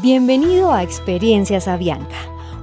[0.00, 2.14] Bienvenido a Experiencias Avianca,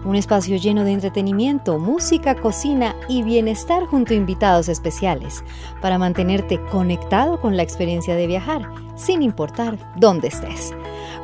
[0.05, 5.44] un espacio lleno de entretenimiento, música, cocina y bienestar junto a invitados especiales
[5.82, 10.71] para mantenerte conectado con la experiencia de viajar, sin importar dónde estés.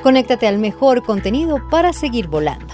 [0.04, 2.74] Conéctate al mejor contenido para seguir volando.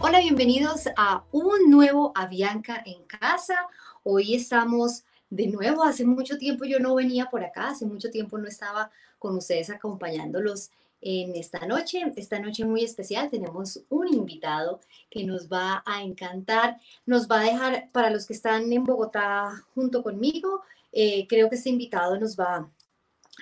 [0.00, 3.56] Hola, bienvenidos a un nuevo Avianca en casa.
[4.04, 8.38] Hoy estamos de nuevo, hace mucho tiempo yo no venía por acá, hace mucho tiempo
[8.38, 10.70] no estaba con ustedes acompañándolos
[11.02, 12.00] en esta noche.
[12.16, 17.44] Esta noche muy especial tenemos un invitado que nos va a encantar, nos va a
[17.44, 20.62] dejar, para los que están en Bogotá junto conmigo,
[20.92, 22.70] eh, creo que este invitado nos va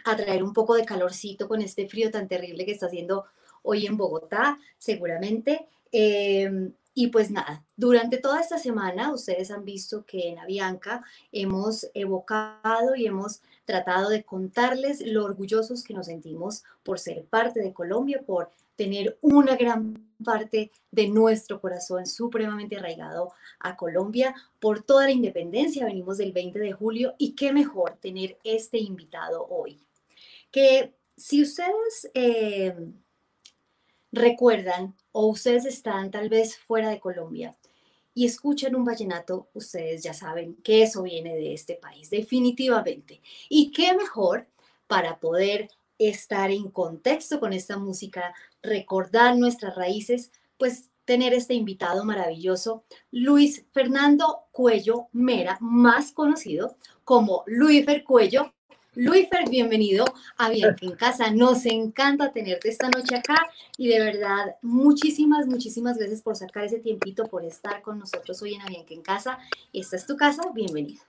[0.05, 3.27] a traer un poco de calorcito con este frío tan terrible que está haciendo
[3.63, 5.67] hoy en Bogotá, seguramente.
[5.93, 11.87] Em, y pues nada, durante toda esta semana ustedes han visto que en Avianca hemos
[11.95, 17.73] evocado y hemos tratado de contarles lo orgullosos que nos sentimos por ser parte de
[17.73, 25.05] Colombia, por tener una gran parte de nuestro corazón supremamente arraigado a Colombia, por toda
[25.05, 25.85] la independencia.
[25.85, 29.79] Venimos del 20 de julio y qué mejor tener este invitado hoy.
[30.51, 32.75] Que si ustedes eh,
[34.11, 37.55] recuerdan o ustedes están tal vez fuera de Colombia,
[38.21, 43.23] y escuchan un vallenato, ustedes ya saben que eso viene de este país, definitivamente.
[43.49, 44.47] Y qué mejor
[44.87, 52.05] para poder estar en contexto con esta música, recordar nuestras raíces, pues tener este invitado
[52.05, 58.53] maravilloso, Luis Fernando Cuello Mera, más conocido como Luifer Cuello,
[59.03, 60.05] Luifer, bienvenido
[60.37, 61.31] a Bianca en Casa.
[61.31, 66.81] Nos encanta tenerte esta noche acá y de verdad, muchísimas, muchísimas gracias por sacar ese
[66.81, 69.39] tiempito, por estar con nosotros hoy en Avianca en Casa.
[69.73, 71.03] Esta es tu casa, bienvenido.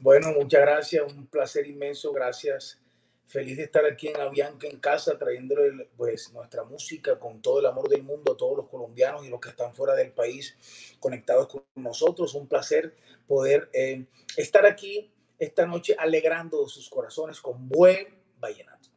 [0.00, 2.80] Bueno, muchas gracias, un placer inmenso, gracias.
[3.28, 7.66] Feliz de estar aquí en Avianca en Casa, trayéndole pues nuestra música con todo el
[7.66, 10.56] amor del mundo a todos los colombianos y los que están fuera del país
[10.98, 12.34] conectados con nosotros.
[12.34, 12.96] Un placer
[13.28, 14.04] poder eh,
[14.36, 18.06] estar aquí esta noche alegrando sus corazones con buen
[18.38, 18.90] vallenato.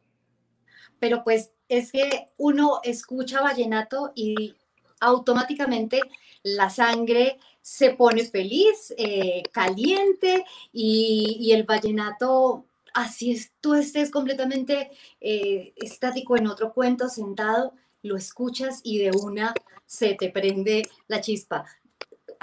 [1.00, 4.54] Pero pues es que uno escucha vallenato y
[5.00, 6.00] automáticamente
[6.42, 14.90] la sangre se pone feliz, eh, caliente y, el vallenato, así es, tú estés completamente
[15.20, 17.72] eh, estático en otro cuento, sentado,
[18.02, 19.54] lo escuchas y de una
[19.86, 21.64] se te prende la chispa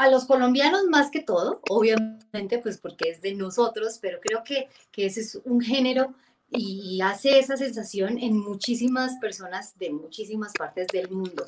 [0.01, 4.67] a los colombianos más que todo, obviamente, pues porque es de nosotros, pero creo que,
[4.91, 6.15] que ese es un género
[6.49, 11.45] y hace esa sensación en muchísimas personas de muchísimas partes del mundo.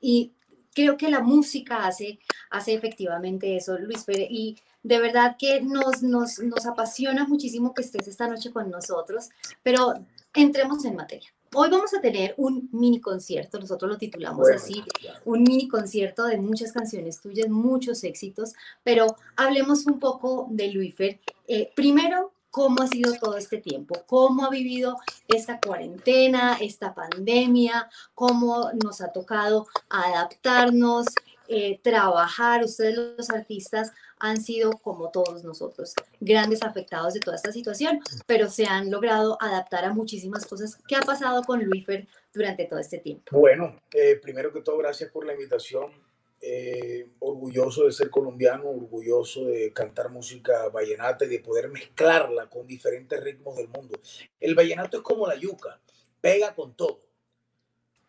[0.00, 0.30] Y
[0.72, 6.04] creo que la música hace, hace efectivamente eso, Luis Pérez, y de verdad que nos,
[6.04, 9.30] nos, nos apasiona muchísimo que estés esta noche con nosotros,
[9.64, 9.94] pero
[10.32, 11.35] entremos en materia.
[11.58, 14.84] Hoy vamos a tener un mini concierto, nosotros lo titulamos así,
[15.24, 18.52] un mini concierto de muchas canciones tuyas, muchos éxitos,
[18.84, 21.18] pero hablemos un poco de Luifer.
[21.48, 23.94] Eh, primero, ¿cómo ha sido todo este tiempo?
[24.04, 27.88] ¿Cómo ha vivido esta cuarentena, esta pandemia?
[28.14, 31.06] ¿Cómo nos ha tocado adaptarnos,
[31.48, 32.64] eh, trabajar?
[32.64, 38.48] Ustedes los artistas han sido, como todos nosotros, grandes afectados de toda esta situación, pero
[38.48, 40.78] se han logrado adaptar a muchísimas cosas.
[40.88, 43.38] ¿Qué ha pasado con Luifer durante todo este tiempo?
[43.38, 45.92] Bueno, eh, primero que todo, gracias por la invitación.
[46.40, 52.66] Eh, orgulloso de ser colombiano, orgulloso de cantar música vallenata y de poder mezclarla con
[52.66, 53.98] diferentes ritmos del mundo.
[54.38, 55.80] El vallenato es como la yuca,
[56.20, 57.05] pega con todo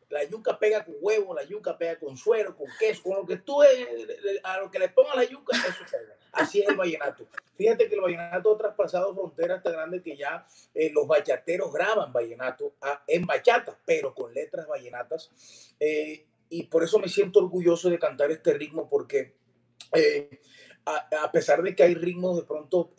[0.10, 3.38] la yuca pega con huevo, la yuca pega con suero, con queso, con lo que
[3.38, 4.08] tú, eh,
[4.44, 6.16] a lo que le pongas la yuca, eso pega.
[6.32, 7.28] Así es el vallenato.
[7.58, 12.14] Fíjate que el vallenato ha traspasado fronteras tan grandes que ya eh, los bachateros graban
[12.14, 15.32] vallenato ah, en bachata, pero con letras vallenatas.
[15.80, 19.36] Eh, y por eso me siento orgulloso de cantar este ritmo, porque
[20.86, 22.94] a, a, pesar de que hay ritmos de pronto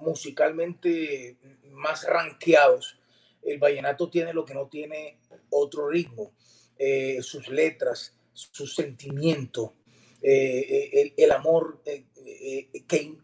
[0.00, 1.36] musicalmente
[1.72, 2.99] más ranqueados,
[3.42, 5.18] el vallenato tiene lo que no tiene
[5.50, 6.32] otro ritmo,
[6.78, 9.74] eh, sus letras, su sentimiento,
[10.22, 12.06] eh, eh, el, amor que,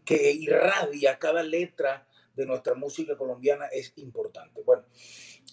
[0.05, 4.61] que, irradia cada letra de nuestra música colombiana es importante.
[4.63, 4.85] Bueno,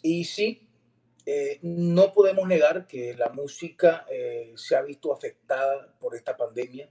[0.02, 0.68] y sí,
[1.62, 4.06] no podemos negar que la música
[4.54, 6.90] se ha visto afectada por esta pandemia.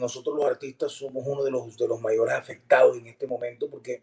[0.00, 4.02] nosotros los artistas somos uno de los, de los mayores afectados en este momento porque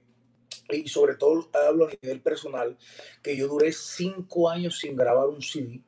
[0.71, 2.77] y sobre todo hablo a nivel personal,
[3.21, 5.81] que yo duré cinco años sin grabar un CD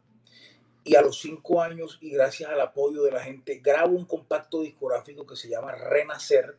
[0.84, 4.62] y a los cinco años y gracias al apoyo de la gente grabo un compacto
[4.62, 6.58] discográfico que se llama Renacer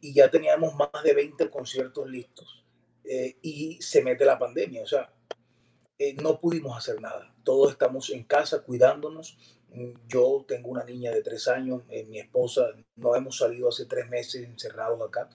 [0.00, 2.64] y ya teníamos más de 20 conciertos listos
[3.04, 4.82] eh, y se mete la pandemia.
[4.82, 5.12] O sea,
[5.98, 7.34] eh, no pudimos hacer nada.
[7.44, 9.36] Todos estamos en casa cuidándonos.
[10.08, 14.08] Yo tengo una niña de tres años, eh, mi esposa, no hemos salido hace tres
[14.08, 15.28] meses encerrados acá,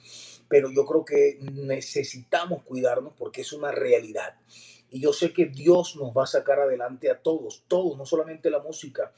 [0.50, 4.36] pero yo creo que necesitamos cuidarnos porque es una realidad.
[4.90, 8.50] Y yo sé que Dios nos va a sacar adelante a todos, todos, no solamente
[8.50, 9.14] la música,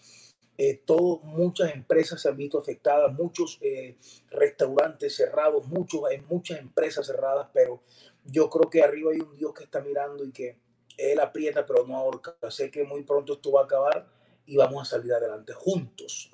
[0.58, 3.98] eh, todo, muchas empresas se han visto afectadas, muchos eh,
[4.30, 7.82] restaurantes cerrados, muchos, hay muchas empresas cerradas, pero
[8.24, 10.58] yo creo que arriba hay un Dios que está mirando y que
[10.98, 12.36] Él aprieta, pero no ahorca.
[12.50, 14.17] Sé que muy pronto esto va a acabar
[14.48, 16.32] y vamos a salir adelante juntos.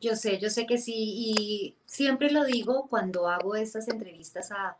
[0.00, 4.76] Yo sé, yo sé que sí, y siempre lo digo cuando hago estas entrevistas a,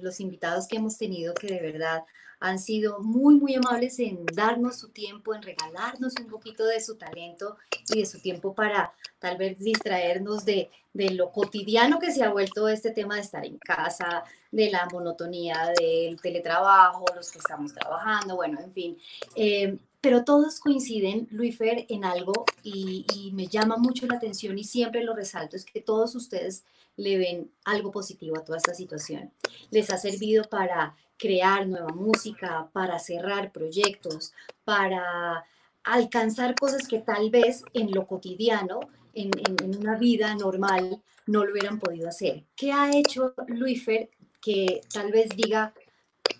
[0.00, 2.04] los invitados que hemos tenido, que de verdad
[2.40, 6.96] han sido muy, muy amables en darnos su tiempo, en regalarnos un poquito de su
[6.96, 7.58] talento
[7.90, 12.30] y de su tiempo para tal vez distraernos de, de lo cotidiano que se ha
[12.30, 17.74] vuelto este tema de estar en casa, de la monotonía del teletrabajo, los que estamos
[17.74, 18.98] trabajando, bueno, en fin.
[19.36, 25.04] Eh, pero todos coinciden, Luifer, en algo y, me llama mucho la atención y siempre
[25.04, 26.64] lo resalto, es que todos ustedes
[26.96, 29.32] le ven algo positivo a toda esta situación.
[29.70, 34.32] Les ha servido para crear nueva música, para cerrar proyectos,
[34.64, 35.44] para
[35.84, 38.80] alcanzar cosas que tal vez en lo cotidiano,
[39.14, 42.44] en, en, una vida normal, no lo hubieran podido hacer.
[42.56, 44.10] ¿Qué ha hecho Luifer
[44.40, 45.74] que tal vez diga,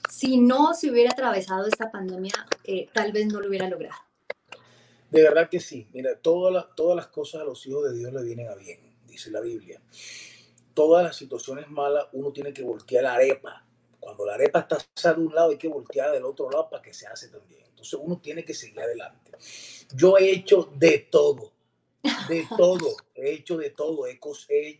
[0.08, 2.34] si no se hubiera atravesado esta pandemia,
[2.64, 3.96] eh, tal vez no lo hubiera logrado?
[5.10, 5.88] De verdad que sí.
[5.92, 8.80] Mira, todas las, todas las cosas a los hijos de Dios le vienen a bien,
[9.06, 9.80] dice la Biblia.
[10.74, 13.64] Todas las situaciones malas uno tiene que voltear la arepa
[14.08, 16.94] cuando la arepa está de un lado, hay que voltear del otro lado para que
[16.94, 17.62] se hace también.
[17.68, 19.32] Entonces uno tiene que seguir adelante.
[19.94, 21.52] Yo he hecho de todo,
[22.02, 24.06] de todo, he hecho de todo.
[24.06, 24.18] He,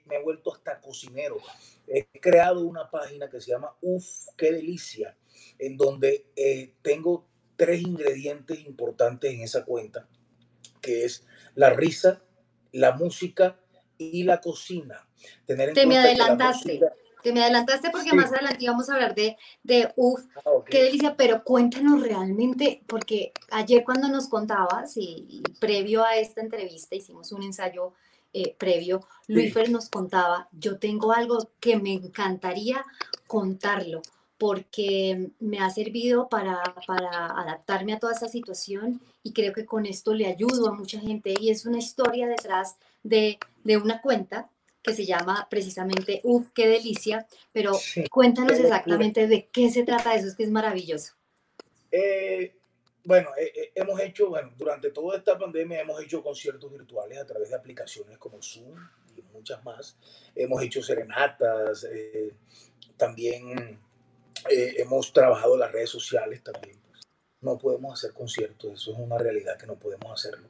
[0.07, 1.39] me he vuelto hasta cocinero.
[1.87, 4.05] He creado una página que se llama Uf,
[4.37, 5.17] qué delicia,
[5.59, 7.27] en donde eh, tengo
[7.57, 10.09] tres ingredientes importantes en esa cuenta,
[10.81, 12.23] que es la risa,
[12.73, 13.59] la música
[13.97, 15.09] y la cocina.
[15.47, 16.81] Tener en Te me adelantaste
[17.23, 21.17] que me adelantaste porque más adelante íbamos a hablar de, de uff, ah, qué delicia,
[21.17, 27.43] pero cuéntanos realmente, porque ayer cuando nos contabas y, previo a esta entrevista hicimos un
[27.43, 27.93] ensayo
[28.33, 32.85] eh, previo, Luis Fer nos contaba, yo tengo algo que me encantaría
[33.27, 34.03] contarlo
[34.37, 39.85] porque me ha servido para, para adaptarme a toda esta situación y creo que con
[39.85, 44.49] esto le ayudo a mucha gente y es una historia detrás de, de una cuenta
[44.83, 47.73] que se llama precisamente Uf, qué delicia, pero
[48.11, 51.15] cuéntanos exactamente de qué se trata eso, es que es maravilloso.
[51.91, 52.55] Eh,
[53.05, 57.27] bueno, eh, eh, hemos hecho, bueno, durante toda esta pandemia hemos hecho conciertos virtuales a
[57.27, 58.79] través de aplicaciones como Zoom
[59.17, 59.97] y muchas más.
[60.35, 61.87] Hemos hecho serenatas,
[62.97, 63.79] también
[64.49, 66.79] hemos trabajado las redes sociales también.
[66.87, 67.01] Pues.
[67.41, 70.49] No podemos hacer conciertos, eso es una realidad que no podemos hacerlo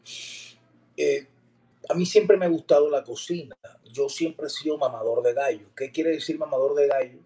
[1.89, 3.57] a mí siempre me ha gustado la cocina.
[3.85, 5.69] Yo siempre he sido mamador de gallo.
[5.77, 7.19] ¿Qué quiere decir mamador de gallo?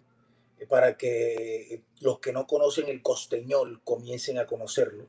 [0.63, 5.07] Eh, para que los que no conocen el costeñol comiencen a conocerlo.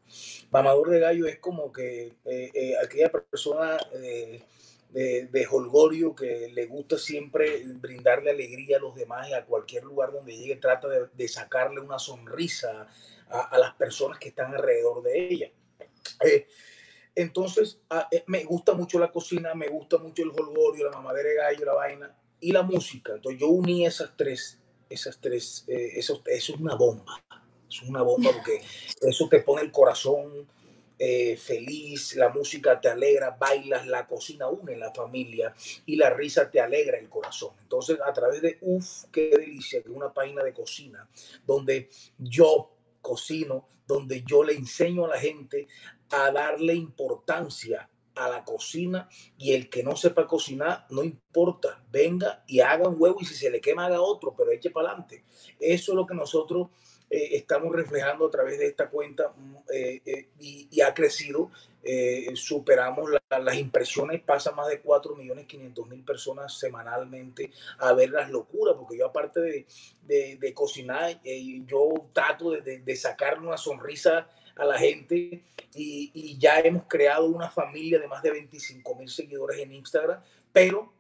[0.51, 4.43] Mamador de gallo es como que eh, eh, aquella persona de,
[4.91, 10.13] de, holgorio que le gusta siempre brindarle alegría a los demás y a cualquier lugar
[10.13, 12.87] donde llegue trata de, sacarle una sonrisa
[13.29, 15.51] a, las personas que están alrededor de ella.
[17.15, 21.29] Entonces, ah, eh, me gusta mucho la cocina, me gusta mucho el jolgorio, la mamadera
[21.29, 23.15] de gallo, la vaina y la música.
[23.15, 24.61] Entonces, yo uní esas tres,
[24.91, 27.23] esas tres, eh, eso, es una bomba.
[27.69, 28.61] Es una bomba porque
[29.03, 30.49] eso te pone el corazón
[30.99, 35.53] eh, feliz, la música te alegra, bailas, la cocina une la familia
[35.87, 37.51] y la risa te alegra el corazón.
[37.63, 41.09] Entonces, a través de Uf, qué delicia, que es una página de cocina
[41.47, 45.69] donde yo cocino, donde yo le enseño a la gente
[46.11, 52.45] a darle importancia a la cocina y el que no sepa cocinar, no importa, venga
[52.47, 55.25] y haga un huevo y si se le quema haga otro, pero eche para adelante.
[55.59, 56.69] Eso es lo que nosotros
[57.11, 61.51] eh, estamos reflejando a través de esta cuenta mm, eh, eh, y, ha crecido.
[62.35, 68.31] superamos las impresiones, pasa más de 4 millones 500 mil personas semanalmente a ver las
[68.31, 69.67] locuras, porque yo aparte
[70.03, 71.21] de cocinar,
[71.67, 75.43] yo trato de, de sacar una sonrisa a la gente
[75.75, 80.21] y, ya hemos creado una familia de más de 25 mil seguidores en Instagram,
[80.53, 80.93] pero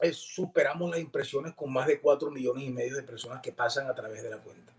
[0.00, 3.88] eh, superamos las impresiones con más de 4 millones y medio de personas que pasan
[3.88, 4.72] a través de la cuenta.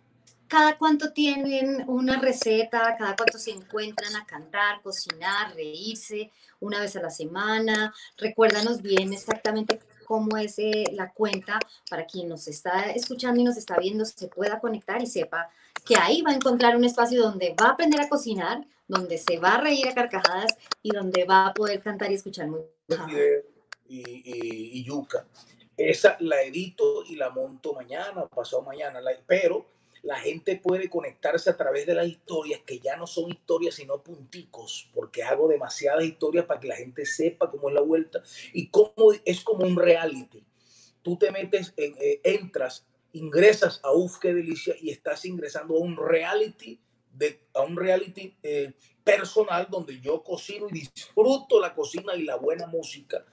[0.47, 2.95] ¿Cada cuánto tienen una receta?
[2.97, 6.31] ¿Cada cuánto se encuentran a cantar, cocinar, reírse?
[6.59, 7.93] ¿Una vez a la semana?
[8.17, 13.57] Recuérdanos bien exactamente cómo es eh, la cuenta para quien nos está escuchando y nos
[13.57, 17.55] está viendo se pueda conectar y sepa que ahí va a encontrar un espacio donde
[17.59, 21.47] va a aprender a cocinar, donde se va a reír a carcajadas y donde va
[21.47, 23.07] a poder cantar y escuchar música.
[23.87, 25.25] Y, yuca.
[25.77, 29.65] Esa la edito y la monto mañana, pasado mañana, pero
[30.03, 34.01] la gente puede conectarse a través de las historias, que ya no son historias, sino
[34.01, 38.21] punticos, porque hago demasiadas historias para que la gente sepa cómo es la vuelta
[38.53, 40.43] y cómo es como un reality.
[41.01, 45.79] Tú te metes, en, eh, entras, ingresas a Uf, qué delicia, y estás ingresando a
[45.79, 46.79] un reality,
[47.11, 48.73] de, a un reality eh,
[49.03, 53.25] personal donde yo cocino y disfruto la cocina y la buena música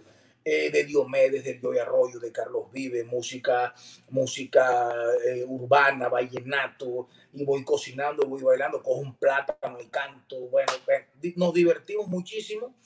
[0.49, 3.75] eh, de Diomedes, del Joy Arroyo, de Carlos Vive, música,
[4.11, 4.93] música
[5.25, 10.39] eh, urbana, vallenato, y voy cocinando, voy bailando, cojo un plátano y canto.
[10.49, 10.73] Bueno,
[11.35, 12.77] nos divertimos muchísimo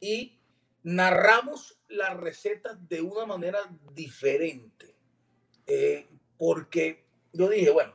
[0.00, 0.40] y
[0.82, 3.60] narramos las recetas de una manera
[3.92, 4.96] diferente.
[6.44, 7.94] Porque yo dije, bueno,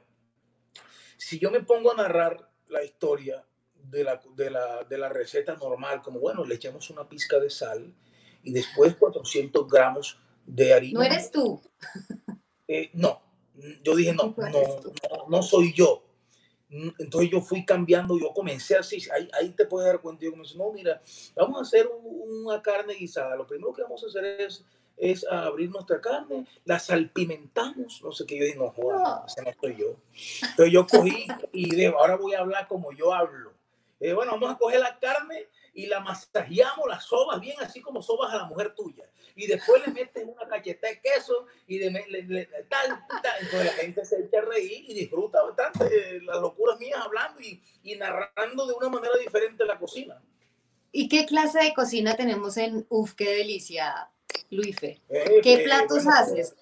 [1.18, 5.56] si yo me pongo a narrar la historia de la, de la, de la receta
[5.56, 7.94] normal, como bueno, le echamos una pizca de sal,
[8.42, 11.00] y después 400 gramos de harina.
[11.00, 11.62] ¿No eres tú?
[12.68, 13.22] Eh, no,
[13.84, 16.04] yo dije, no, no, no, soy yo.
[16.70, 20.58] Entonces yo fui cambiando, yo comencé así, ahí, ahí te puedes dar cuenta, yo comencé,
[20.58, 21.02] no, mira,
[21.36, 24.66] vamos a hacer una carne guisada, lo primero que vamos a hacer es,
[25.00, 29.52] es abrir nuestra carne, la salpimentamos, no sé qué, yo dije, no, joder, ese no
[29.60, 29.96] soy yo.
[30.50, 33.54] Entonces yo cogí y dije, ahora voy a hablar como yo hablo.
[34.02, 38.02] Eh, bueno, vamos a coger la carne y la masajeamos, la sobas bien, así como
[38.02, 39.06] sobas a la mujer tuya.
[39.36, 41.90] Y después le metes una cacheta de queso y de,
[42.70, 43.38] tal, tal.
[43.42, 47.62] Entonces la gente se echa a reír y disfruta bastante las locuras mías hablando y,
[47.84, 50.22] y narrando de una manera diferente la cocina.
[50.92, 54.10] ¿Y qué clase de cocina tenemos en Uf, qué delicia,
[54.50, 55.02] Luife?
[55.10, 56.56] Eh, ¿Qué eh, platos haces?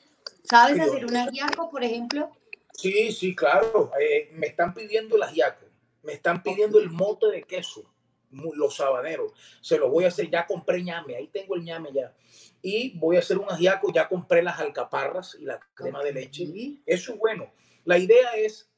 [0.44, 2.32] ¿Sabes hacer un ajiaco, por ejemplo?
[2.74, 3.91] Sí, sí, claro.
[4.00, 5.65] Eh, me están pidiendo el ajiaco.
[6.03, 7.91] Me están pidiendo el mote de queso
[8.32, 9.32] los sabaneros.
[9.62, 12.13] Se lo voy a hacer, ya compré ñame, ahí tengo el ñame ya.
[12.62, 16.48] Y voy a hacer un ajiaco, ya compré las alcaparras y la crema de leche.
[16.86, 17.51] Eso es bueno.
[17.86, 18.70] La idea es,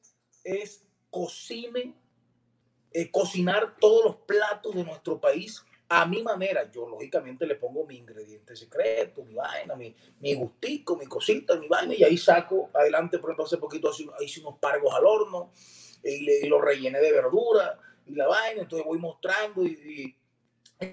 [0.44, 1.94] es cocine,
[2.92, 6.70] eh, cocinar todos los platos de nuestro país a mi manera.
[6.70, 11.66] Yo lógicamente le pongo mi ingrediente secreto, mi vaina, mi, mi gustico, mi cosita, mi
[11.66, 15.50] vaina, y ahí saco adelante, por ejemplo, hace poquito hice unos pargos al horno
[16.04, 20.16] y, le, lo rellené de verdura y la vaina, entonces voy mostrando y,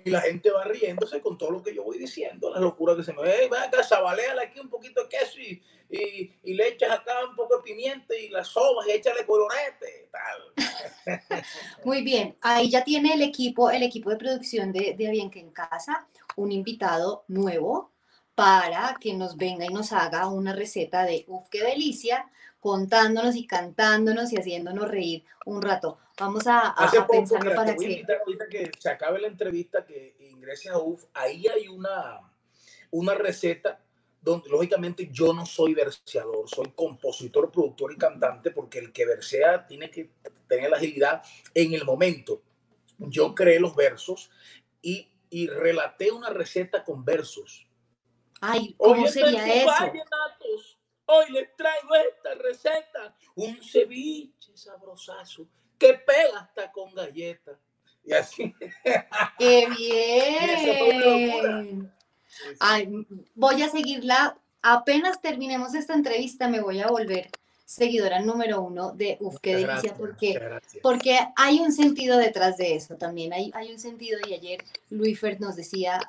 [0.06, 3.14] la gente va riéndose con todo lo que yo voy diciendo, la locura que se
[3.14, 6.92] me ve, va acá, sabaleale aquí un poquito de queso y, y, y, le echas
[6.92, 11.06] acá un poco de pimienta y la sobas y échale colorete, tal.
[11.86, 15.40] Muy bien, ahí ya tiene el equipo, el equipo de producción de, de Bien que
[15.40, 17.94] en Casa, un invitado nuevo
[18.38, 22.30] para que nos venga y nos haga una receta de uf, qué delicia,
[22.60, 25.98] contándonos y cantándonos y haciéndonos reír un rato.
[26.20, 28.06] Vamos a, a, pensar para que...
[28.06, 32.22] ahorita que se acabe la entrevista, que ingreses a UF, ahí hay una,
[32.92, 33.84] una receta
[34.22, 39.66] donde lógicamente yo no soy verseador, soy compositor, productor y cantante, porque el que versea
[39.66, 40.12] tiene que
[40.48, 41.24] tener la agilidad
[41.56, 42.44] en el momento.
[43.00, 44.30] Yo creé los versos
[44.80, 47.67] y, y relaté una receta con versos.
[48.42, 49.72] Ay, ¿cómo sería eso?
[51.06, 55.48] Hoy les traigo esta receta, un ceviche sabrosazo
[55.80, 57.58] que pega hasta con galletas.
[58.04, 58.54] Y así.
[59.40, 61.94] ¡Qué bien!
[62.60, 62.90] Ay,
[63.36, 64.38] voy a seguirla.
[64.62, 67.30] Apenas terminemos esta entrevista, me voy a volver
[67.64, 70.40] seguidora número uno de Uf, qué delicia, porque,
[70.82, 73.34] porque hay un sentido detrás de eso también.
[73.34, 76.00] Hay, hay un sentido, y ayer Luis nos decía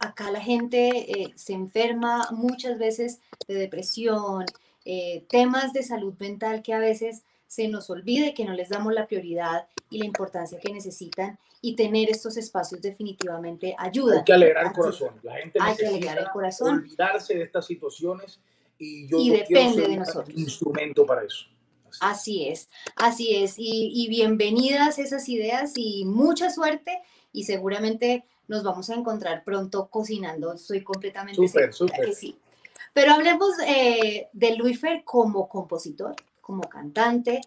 [0.00, 0.88] acá la gente
[1.22, 4.46] eh, se enferma muchas veces de depresión,
[4.84, 8.94] eh, temas de salud mental que a veces se nos olvide que no les damos
[8.94, 14.18] la prioridad y la importancia que necesitan y tener estos espacios definitivamente ayuda.
[14.18, 15.14] Hay que alegrar el corazón.
[15.22, 16.74] La gente Hay necesita que el corazón.
[16.76, 18.40] olvidarse de estas situaciones
[18.78, 20.38] y yo y depende de nosotros.
[20.38, 21.46] instrumento para eso.
[22.00, 23.58] Así, es, así es.
[23.58, 27.02] Y, y bienvenidas esas ideas y mucha suerte
[27.32, 30.52] y seguramente nos vamos a encontrar pronto cocinando.
[30.52, 32.36] Estoy completamente segura que sí.
[32.92, 37.42] Pero hablemos eh, de Luifer como compositor, como cantante,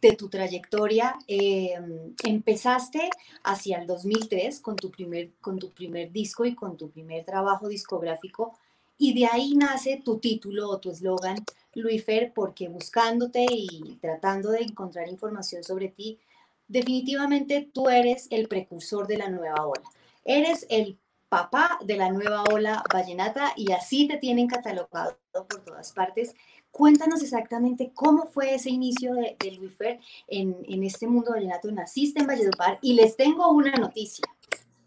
[0.00, 1.18] de tu trayectoria.
[1.26, 3.10] Em, empezaste
[3.42, 7.66] hacia el 2003 con tu, primer, con tu primer disco y con tu primer trabajo
[7.66, 8.56] discográfico.
[8.96, 11.38] Y de ahí nace tu título o tu eslogan,
[11.74, 16.20] Luifer, porque buscándote y tratando de encontrar información sobre ti,
[16.68, 19.82] definitivamente tú eres el precursor de la nueva ola.
[20.24, 25.92] Eres el papá de la nueva ola vallenata y así te tienen catalogado por todas
[25.92, 26.34] partes.
[26.70, 31.70] Cuéntanos exactamente cómo fue ese inicio de, de Luifer en, en este mundo vallenato.
[31.70, 34.24] Naciste en Valledupar y les tengo una noticia.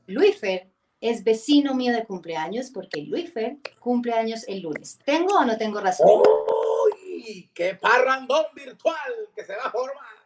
[0.05, 4.99] Luifer es vecino mío de cumpleaños porque Luifer cumple años el lunes.
[5.05, 6.07] ¿Tengo o no tengo razón?
[6.09, 7.49] ¡Uy!
[7.53, 10.16] ¡Qué parrandón virtual que se va a formar!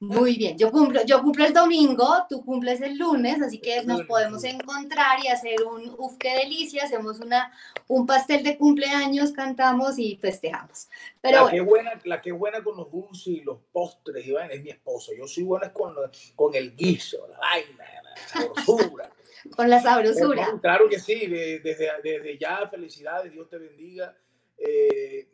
[0.00, 4.02] Muy bien, yo cumplo, yo cumplo el domingo, tú cumples el lunes, así que nos
[4.02, 7.52] podemos encontrar y hacer un uf, qué delicia, hacemos una,
[7.88, 10.88] un pastel de cumpleaños, cantamos y festejamos.
[11.20, 14.62] Pero la, que buena, la que buena con los dulces y los postres, Iván, es
[14.62, 15.12] mi esposo.
[15.16, 15.94] Yo soy buena con,
[16.34, 19.10] con el guiso, la vaina, la sabrosura.
[19.56, 20.58] con la sabrosura.
[20.60, 24.16] Claro que sí, desde, desde ya, felicidades, Dios te bendiga.
[24.58, 25.28] Eh,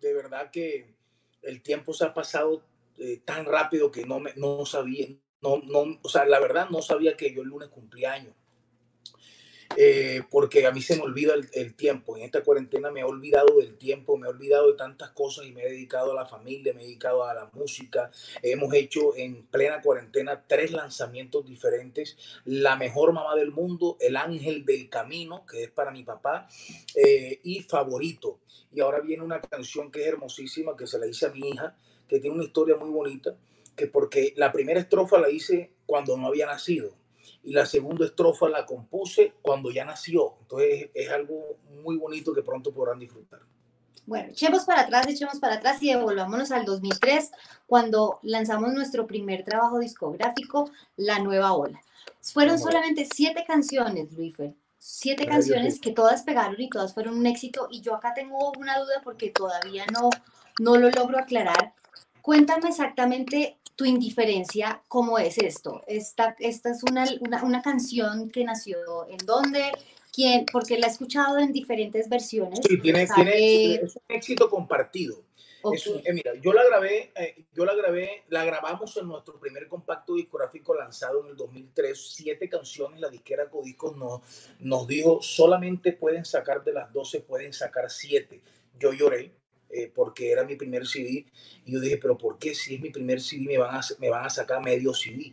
[0.00, 0.94] de verdad que
[1.42, 2.64] el tiempo se ha pasado
[2.98, 5.08] eh, tan rápido que no, me, no sabía,
[5.40, 8.34] no, no, o sea, la verdad no sabía que yo el lunes cumplía año.
[9.76, 12.16] Eh, porque a mí se me olvida el, el, tiempo.
[12.16, 15.52] En esta cuarentena me he olvidado del tiempo, me he olvidado de tantas cosas y
[15.52, 18.10] me he dedicado a la familia, me he dedicado a la música.
[18.42, 22.16] Hemos hecho en plena cuarentena tres lanzamientos diferentes.
[22.44, 26.48] La mejor mamá del mundo, El Ángel del Camino, que es para mi papá,
[26.94, 28.40] eh, y Favorito.
[28.74, 31.76] Y ahora viene una canción que es hermosísima, que se la hice a mi hija,
[32.12, 33.34] que tiene una historia muy bonita,
[33.74, 36.92] que porque la primera estrofa la hice cuando no había nacido
[37.42, 40.34] y la segunda estrofa la compuse cuando ya nació.
[40.42, 43.40] Entonces es algo muy bonito que pronto podrán disfrutar.
[44.04, 47.30] Bueno, echemos para atrás, echemos para atrás y devolvámonos al 2003,
[47.66, 51.80] cuando lanzamos nuestro primer trabajo discográfico, La Nueva Ola.
[52.20, 57.68] Fueron solamente siete canciones, Luifer, siete canciones que todas pegaron y todas fueron un éxito.
[57.70, 60.10] Y yo acá tengo una duda porque todavía no,
[60.60, 61.72] no lo logro aclarar.
[62.22, 65.82] Cuéntame exactamente tu indiferencia, ¿cómo es esto?
[65.86, 69.72] Esta, esta es una, una, una canción que nació en dónde,
[70.12, 72.60] quién, porque la he escuchado en diferentes versiones.
[72.62, 75.24] Sí, tiene, tiene es un éxito compartido.
[75.64, 75.78] Okay.
[75.78, 79.38] Es un, eh, mira, yo la grabé, eh, yo la grabé, la grabamos en nuestro
[79.38, 84.20] primer compacto discográfico lanzado en el 2003, siete canciones, la disquera Codiscos nos,
[84.58, 88.42] nos dijo, solamente pueden sacar de las 12, pueden sacar siete.
[88.78, 89.32] Yo lloré,
[89.72, 91.26] eh, porque era mi primer CD.
[91.64, 94.10] Y yo dije, pero ¿por qué si es mi primer CD me van a, me
[94.10, 95.32] van a sacar medio CD?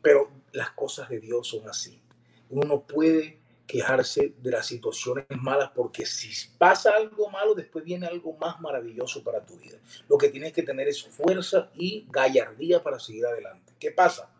[0.00, 2.00] Pero las cosas de Dios son así.
[2.48, 8.06] Uno no puede quejarse de las situaciones malas porque si pasa algo malo, después viene
[8.06, 9.78] algo más maravilloso para tu vida.
[10.08, 13.72] Lo que tienes que tener es fuerza y gallardía para seguir adelante.
[13.78, 14.31] ¿Qué pasa?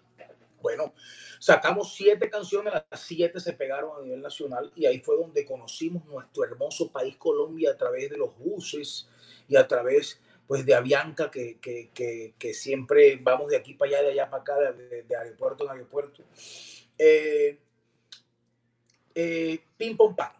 [0.62, 0.94] Bueno,
[1.38, 6.04] sacamos siete canciones, las siete se pegaron a nivel nacional y ahí fue donde conocimos
[6.06, 9.08] nuestro hermoso país Colombia a través de los buses
[9.48, 14.02] y a través pues de Avianca, que, que, que, siempre vamos de aquí para allá,
[14.02, 16.22] de allá para acá, de, de aeropuerto en aeropuerto.
[16.98, 17.58] Eh,
[19.14, 20.32] eh, pim pom pam,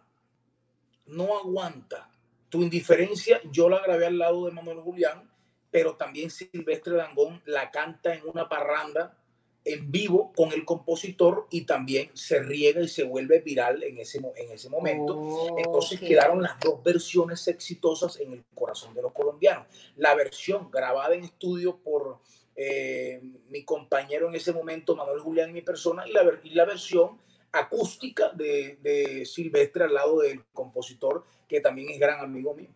[1.07, 2.09] no aguanta.
[2.49, 5.29] Tu indiferencia, yo la grabé al lado de Manuel Julián,
[5.71, 9.17] pero también Silvestre Dangón la canta en una parranda
[9.65, 14.19] en vivo con el compositor y también se riega y se vuelve viral en ese,
[14.35, 15.17] en ese momento.
[15.17, 16.09] Oh, Entonces okay.
[16.09, 19.67] quedaron las dos versiones exitosas en el corazón de los colombianos.
[19.95, 22.19] La versión grabada en estudio por
[22.55, 26.65] eh, mi compañero en ese momento, Manuel Julián y mi persona, y la, y la
[26.65, 27.19] versión
[27.51, 32.69] acústica de, de Silvestre al lado del compositor, que también es gran amigo mío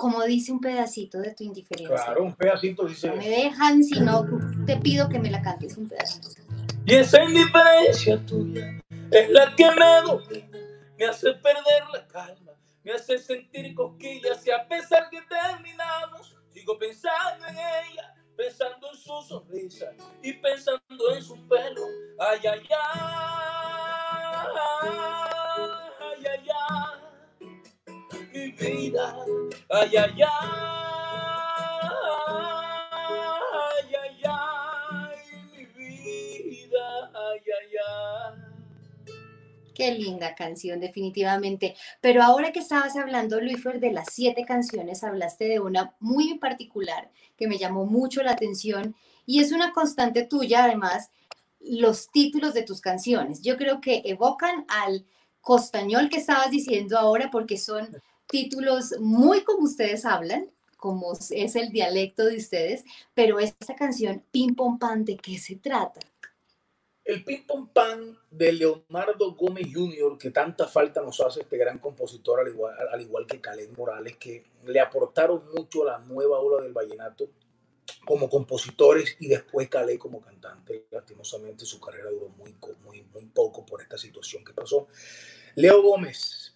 [0.00, 1.94] como dice un pedacito de tu indiferencia.
[1.94, 3.08] Claro, un pedacito dice.
[3.08, 4.26] No me dejan, sino
[4.64, 6.28] te pido que me la cantes un pedacito.
[6.86, 10.58] Y esa indiferencia tuya es la que me domina,
[10.98, 16.78] me hace perder la calma, me hace sentir cosquillas y a pesar que terminamos, sigo
[16.78, 21.82] pensando en ella, pensando en su sonrisa y pensando en su pelo.
[22.18, 23.00] Ay, ay, ay,
[24.80, 27.09] ay, ay, ay
[28.40, 29.16] mi vida.
[29.68, 30.28] Ay, ay, ay.
[33.52, 35.16] Ay, ay, ay,
[35.54, 37.10] mi vida.
[37.14, 38.50] Ay, ay, ay.
[39.74, 41.74] Qué linda canción, definitivamente.
[42.00, 47.10] Pero ahora que estabas hablando, Luifer, de las siete canciones, hablaste de una muy particular
[47.36, 48.94] que me llamó mucho la atención
[49.26, 51.10] y es una constante tuya, además,
[51.60, 53.42] los títulos de tus canciones.
[53.42, 55.06] Yo creo que evocan al
[55.40, 57.88] costañol que estabas diciendo ahora porque son
[58.30, 64.54] títulos muy como ustedes hablan, como es el dialecto de ustedes, pero esta canción, Pim
[64.54, 66.00] Pom Pan, ¿de qué se trata?
[67.04, 71.78] El Pim Pom Pan de Leonardo Gómez Jr., que tanta falta nos hace este gran
[71.78, 76.38] compositor, al igual, al igual que Caled Morales, que le aportaron mucho a la nueva
[76.38, 77.28] ola del vallenato
[78.04, 80.86] como compositores y después Calé como cantante.
[80.90, 84.86] Lastimosamente su carrera duró muy, muy, muy poco por esta situación que pasó.
[85.56, 86.49] Leo Gómez,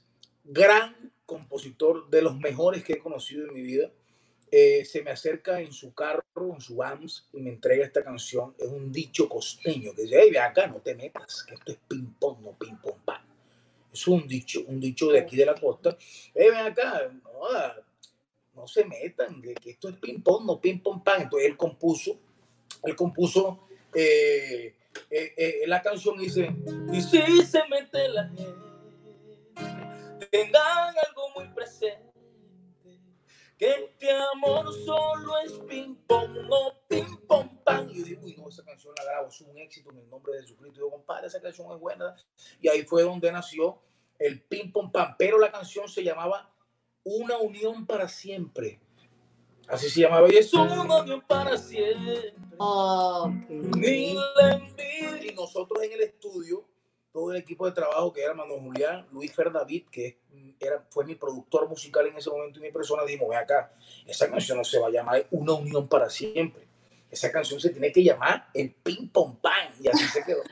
[0.45, 3.91] gran compositor de los mejores que he conocido en mi vida.
[4.51, 8.55] Eh, se me acerca en su carro, en su AMS, y me entrega esta canción.
[8.59, 11.79] Es un dicho costeño que dice, hey, ve acá, no te metas, que esto es
[11.89, 13.25] ping-pong, no ping-pong, pa.
[13.93, 15.97] Es un dicho, un dicho de aquí de la costa.
[16.35, 17.11] Hey, ven acá,
[18.55, 21.23] no, se metan, que, esto es ping-pong, no ping-pong, pan.
[21.23, 22.17] Entonces él compuso,
[22.85, 24.75] él compuso eh,
[25.11, 26.55] eh, la canción dice,
[26.93, 28.64] y si se mete la gente,
[30.35, 32.13] tengan algo muy presente
[33.57, 37.89] que este amor solo es ping pong, no ping pong pan.
[37.89, 40.35] Y yo digo, uy, no, esa canción la grabo, es un éxito en el nombre
[40.35, 40.77] de Jesucristo.
[40.77, 42.17] Y yo, compadre, esa canción es buena.
[42.61, 43.81] Y ahí fue donde nació
[44.19, 45.15] el ping pong pan.
[45.17, 46.53] Pero la canción se llamaba
[47.05, 48.81] Una unión para siempre.
[49.69, 50.29] Así se llamaba.
[50.33, 52.35] Y es una unión para siempre.
[53.49, 55.31] Ni la envidia.
[55.31, 56.67] Y nosotros en el estudio
[57.15, 60.19] todo el equipo de trabajo que era Manuel Julián, Luis Fer David, que
[60.59, 63.73] era, fue mi productor musical en ese momento y mi persona, dijimos, ve acá,
[64.05, 66.67] esa canción no se va a llamar Una Unión para Siempre.
[67.09, 69.37] Esa canción se tiene que llamar El Ping Pong.
[69.81, 70.43] Y así se quedó.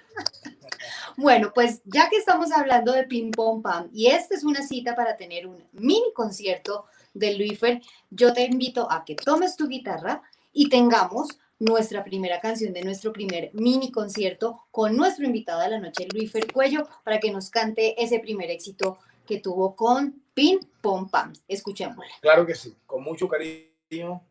[1.16, 5.16] bueno, pues ya que estamos hablando de Ping Pong y esta es una cita para
[5.16, 10.22] tener un mini concierto de Luis Fer, yo te invito a que tomes tu guitarra
[10.52, 11.28] y tengamos
[11.62, 16.32] nuestra primera canción de nuestro primer mini concierto con nuestro invitado de la noche, Luis
[16.32, 21.32] Fercuello, para que nos cante ese primer éxito que tuvo con Pin Pom Pam.
[21.46, 22.14] Escuchémosla.
[22.20, 24.22] Claro que sí, con mucho cariño.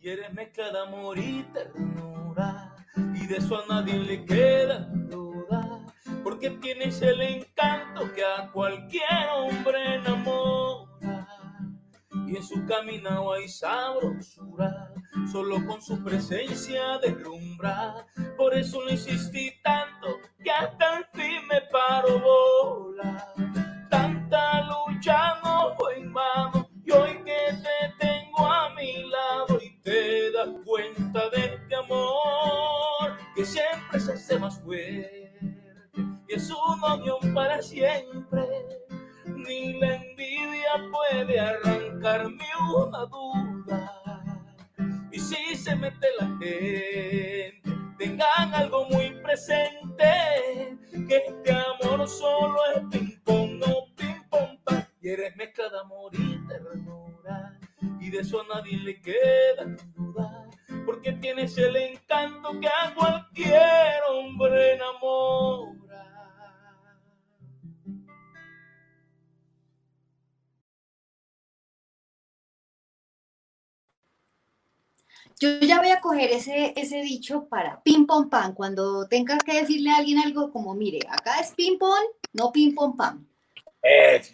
[0.00, 2.74] Y eres mezcla de amor y ternura,
[3.14, 4.88] y de eso a nadie le queda
[6.50, 11.28] tienes el encanto que a cualquier hombre enamora.
[12.26, 14.92] Y en su camino hay sabrosura,
[15.30, 18.06] solo con su presencia deslumbra.
[18.36, 20.08] Por eso no insistí tanto,
[20.42, 23.32] que hasta el fin me paro bola.
[37.34, 38.44] Para siempre.
[39.24, 44.22] Ni la envidia puede arrancarme una duda.
[45.10, 47.62] Y si se mete la gente,
[47.98, 54.58] tengan algo muy presente, que este amor solo es ping pong, no ping pong,
[55.00, 57.58] Y eres mezcla de amor y ternura,
[58.00, 60.46] y de eso a nadie le queda duda
[60.86, 65.85] porque tienes el encanto que a cualquier hombre enamora.
[75.38, 78.54] Yo ya voy a coger ese, ese dicho para ping pong pan.
[78.54, 82.74] Cuando tengas que decirle a alguien algo como, mire, acá es ping pong, no ping
[82.74, 83.28] pong pan.
[83.82, 84.32] Eso,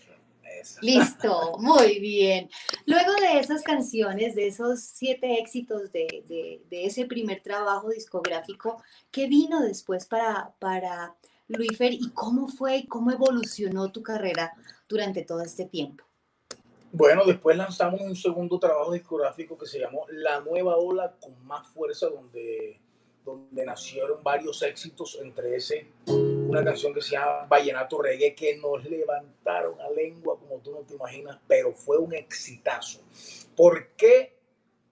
[0.80, 2.48] Listo, muy bien.
[2.86, 9.26] Luego de esas canciones, de esos siete éxitos de, de, ese primer trabajo discográfico, ¿qué
[9.26, 11.16] vino después para, para
[11.48, 14.52] Luifer y cómo fue y cómo evolucionó tu carrera
[14.88, 16.04] durante todo este tiempo?
[16.94, 21.66] Bueno, después lanzamos un segundo trabajo discográfico que se llamó La Nueva Ola con más
[21.68, 22.78] fuerza, donde,
[23.24, 28.84] donde nacieron varios éxitos, entre ese una canción que se llama Vallenato Reggae, que nos
[28.84, 33.00] levantaron a lengua como tú no te imaginas, pero fue un exitazo.
[33.56, 34.36] ¿Por qué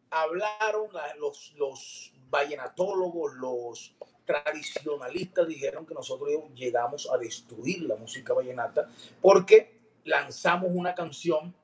[0.08, 8.88] hablaron los, los vallenatólogos, los tradicionalistas dijeron que nosotros llegamos a destruir la música vallenata?
[9.20, 11.54] Porque lanzamos una canción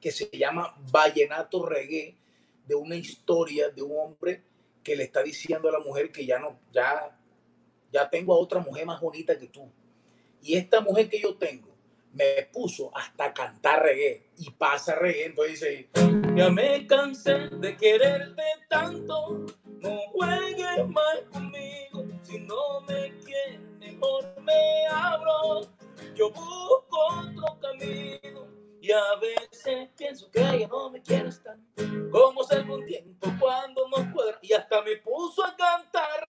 [0.00, 2.16] que se llama Vallenato Reggae,
[2.66, 4.42] de una historia de un hombre
[4.82, 7.16] que le está diciendo a la mujer que ya no, ya,
[7.92, 9.70] ya tengo a otra mujer más bonita que tú.
[10.42, 11.74] Y esta mujer que yo tengo
[12.12, 15.26] me puso hasta cantar reggae y pasa reggae.
[15.26, 15.88] Entonces dice,
[16.36, 24.24] ya me cansé de quererte tanto, no juegues más conmigo, si no me quieres mejor
[24.42, 25.62] me abro,
[26.14, 28.55] yo busco otro camino
[28.86, 32.84] y a veces pienso que ella no me quiere tanto como ser un
[33.40, 34.38] cuando no cuadra.
[34.42, 36.28] Y hasta me puso a cantar.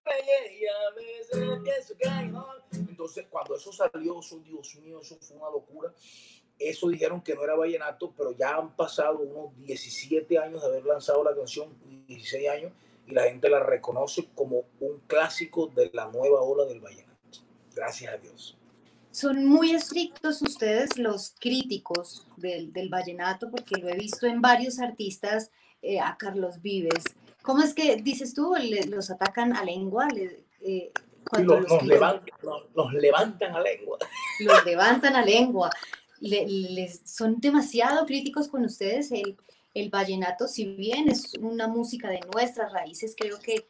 [0.60, 2.48] Y a veces pienso que ella no.
[2.72, 5.94] Entonces, cuando eso salió, eso, Dios mío, eso fue una locura.
[6.58, 10.86] Eso dijeron que no era vallenato, pero ya han pasado unos 17 años de haber
[10.86, 12.72] lanzado la canción, 16 años,
[13.06, 17.14] y la gente la reconoce como un clásico de la nueva ola del vallenato.
[17.76, 18.58] Gracias a Dios
[19.18, 25.50] son muy estrictos ustedes los críticos del, vallenato, porque lo he visto en varios artistas,
[25.82, 27.04] eh, a Carlos Vives.
[27.42, 28.54] ¿Cómo es que dices tú,
[28.88, 30.08] los atacan a lengua?
[30.62, 30.92] Eh,
[31.28, 32.32] cuando levantan,
[32.76, 33.98] nos, levantan a lengua.
[34.40, 35.72] Los levantan a lengua.
[36.20, 39.12] les, son demasiado críticos con ustedes.
[39.12, 39.36] El,
[39.74, 43.68] el vallenato, si bien es una música de nuestras raíces, creo que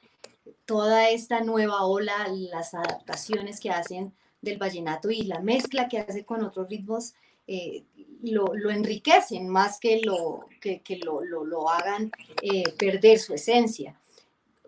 [0.65, 4.13] toda esta nueva ola, las adaptaciones que hacen
[4.49, 7.13] del vallenato y la mezcla que hace con otros ritmos,
[7.47, 7.83] eh,
[8.23, 13.99] lo, enriquecen más que lo, que, lo, lo, hagan eh, perder su esencia.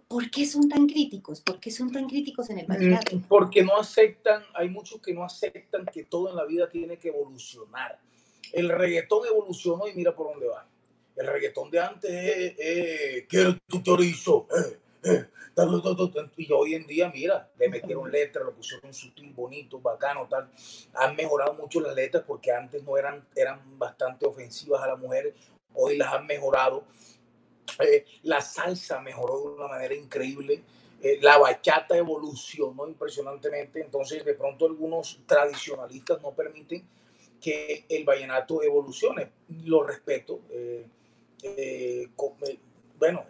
[0.08, 1.42] ¿Por qué son tan críticos?
[1.42, 3.22] ¿Por qué son tan críticos en el mm, vallenato?
[3.28, 7.10] Porque no aceptan, hay muchos que no aceptan que todo en la vida tiene que
[7.10, 8.00] evolucionar.
[8.52, 10.68] El reggaetón evolucionó y mira por dónde va.
[11.16, 14.48] El reggaetón de antes es, eh, quiero tu chorizo,
[16.38, 20.50] y hoy en día, mira, le metieron letras, lo pusieron sutil, bonito, bacano, tal.
[20.96, 25.34] Han mejorado mucho las letras porque antes no eran, eran bastante ofensivas a las mujeres,
[25.74, 26.84] hoy las han mejorado.
[27.80, 30.64] Eh, la salsa mejoró de una manera increíble.
[31.02, 33.82] Eh, la bachata evolucionó impresionantemente.
[33.82, 36.84] Entonces, de pronto, algunos tradicionalistas no permiten
[37.40, 39.32] que el vallenato evolucione.
[39.66, 40.42] Lo respeto.
[40.52, 40.88] Eh,
[42.98, 43.26] bueno,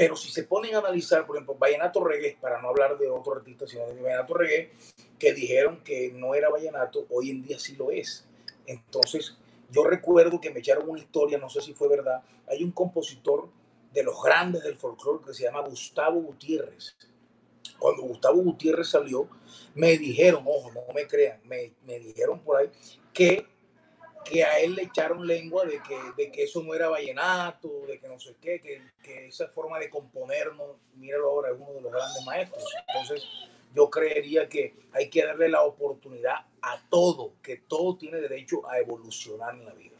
[0.00, 3.34] pero si se ponen a analizar, por ejemplo, Vallenato Reggae, para no hablar de otro
[3.34, 4.72] artista, sino de Vallenato Reggae,
[5.18, 8.26] que dijeron que no era Vallenato, hoy en día sí lo es.
[8.64, 9.36] Entonces,
[9.70, 13.50] yo recuerdo que me echaron una historia, no sé si fue verdad, hay un compositor
[13.92, 16.96] de los grandes del folclore que se llama Gustavo Gutiérrez.
[17.78, 19.28] Cuando Gustavo Gutiérrez salió,
[19.74, 22.70] me dijeron, ojo, no me crean, me, me dijeron por ahí
[23.12, 23.46] que
[24.24, 27.98] que a él le echaron lengua de que, de que eso no era vallenato, de
[27.98, 31.80] que no sé qué, que, que esa forma de componernos, míralo ahora, es uno de
[31.80, 32.64] los grandes maestros.
[32.88, 33.24] Entonces,
[33.74, 38.78] yo creería que hay que darle la oportunidad a todo, que todo tiene derecho a
[38.78, 39.96] evolucionar en la vida.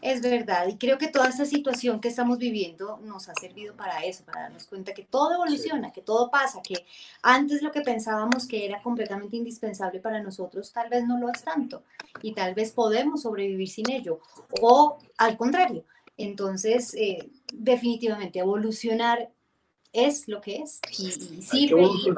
[0.00, 4.04] Es verdad, y creo que toda esta situación que estamos viviendo nos ha servido para
[4.04, 6.86] eso, para darnos cuenta que todo evoluciona, que todo pasa, que
[7.22, 11.42] antes lo que pensábamos que era completamente indispensable para nosotros, tal vez no lo es
[11.42, 11.82] tanto,
[12.22, 14.20] y tal vez podemos sobrevivir sin ello,
[14.60, 15.84] o al contrario.
[16.16, 19.30] Entonces, eh, definitivamente, evolucionar
[19.92, 21.10] es lo que es y,
[21.42, 21.82] sirve.
[21.82, 22.10] y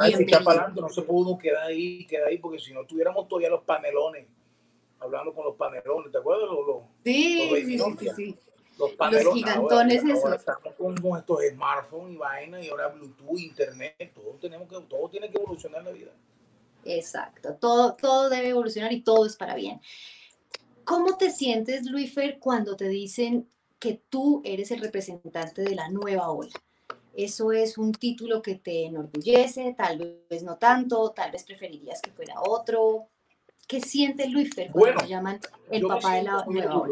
[0.74, 4.26] no se puede uno quedar ahí, quedar ahí, porque si no tuviéramos todavía los panelones
[5.00, 6.48] hablando con los panelones, ¿te acuerdas?
[6.48, 8.38] Los, los, sí, sí, sí, sí,
[8.78, 9.24] Los panelones.
[9.24, 14.36] Los gigantones ahora, ahora estamos con, estos smartphones y vainas y ahora Bluetooth, Internet, todo,
[14.40, 16.10] tenemos que, todo tiene que evolucionar en la vida.
[16.84, 19.80] Exacto, todo, todo debe evolucionar y todo es para bien.
[20.84, 26.30] ¿Cómo te sientes, Luifer, cuando te dicen que tú eres el representante de la nueva
[26.30, 26.52] ola?
[27.14, 32.12] Eso es un título que te enorgullece, tal vez no tanto, tal vez preferirías que
[32.12, 33.08] fuera otro.
[33.68, 35.38] ¿Qué siente Luis Fer bueno, llaman
[35.70, 36.88] el papá de la nueva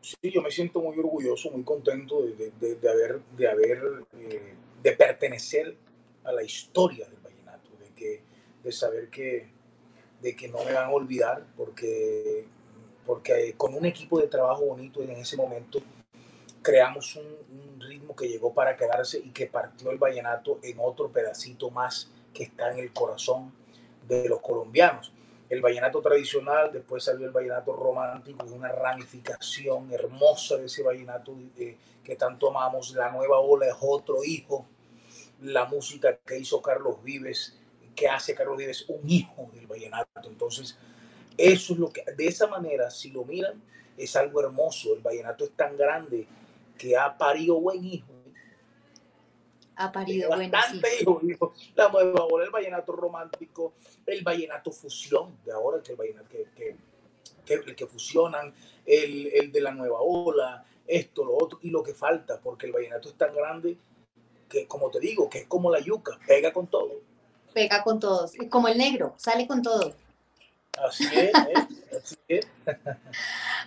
[0.00, 4.54] Sí, yo me siento muy orgulloso, muy contento de, de, de haber, de, haber eh,
[4.82, 5.76] de pertenecer
[6.24, 8.22] a la historia del vallenato, de, que,
[8.62, 9.48] de saber que,
[10.20, 12.44] de que no me van a olvidar, porque,
[13.06, 15.80] porque con un equipo de trabajo bonito en ese momento
[16.60, 21.10] creamos un, un ritmo que llegó para quedarse y que partió el vallenato en otro
[21.10, 23.54] pedacito más que está en el corazón
[24.06, 25.13] de los colombianos
[25.48, 32.16] el vallenato tradicional, después salió el vallenato romántico, una ramificación hermosa de ese vallenato que
[32.16, 32.92] tanto amamos.
[32.92, 34.66] La nueva ola es otro hijo,
[35.42, 37.58] la música que hizo Carlos Vives,
[37.94, 40.28] que hace Carlos Vives un hijo del vallenato.
[40.28, 40.78] Entonces,
[41.36, 43.62] eso es lo que, de esa manera, si lo miran,
[43.96, 44.94] es algo hermoso.
[44.94, 46.26] El vallenato es tan grande
[46.78, 48.13] que ha parido buen hijo
[49.76, 53.74] ha parido bastante hijo, La nueva ola, el vallenato romántico,
[54.06, 56.76] el vallenato fusión de ahora, que el vallenato que,
[57.44, 58.54] que, que, fusionan,
[58.86, 62.72] el, el, de la nueva ola, esto, lo otro, y lo que falta, porque el
[62.72, 63.76] vallenato es tan grande
[64.48, 67.00] que, como te digo, que es como la yuca, pega con todo.
[67.52, 69.94] Pega con todos, como el negro, sale con todo.
[70.78, 71.54] Así es, ¿eh?
[72.02, 72.46] así es.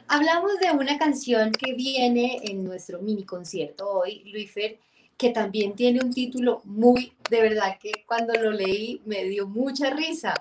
[0.07, 4.77] Hablamos de una canción que viene en nuestro mini concierto hoy, Luifer,
[5.17, 9.89] que también tiene un título muy, de verdad que cuando lo leí me dio mucha
[9.89, 10.35] risa.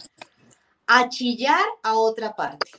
[0.86, 2.70] A chillar a otra parte.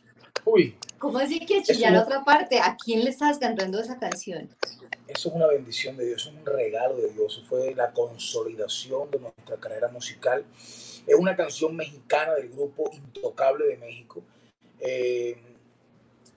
[0.45, 0.77] Uy.
[0.97, 2.60] ¿Cómo decir que a chillar a otra parte?
[2.60, 4.49] ¿A quién le estás cantando esa canción?
[5.07, 9.19] Eso es una bendición de Dios, es un regalo de Dios, fue la consolidación de
[9.19, 10.45] nuestra carrera musical.
[11.05, 14.21] Es una canción mexicana del grupo Intocable de México,
[14.79, 15.38] eh,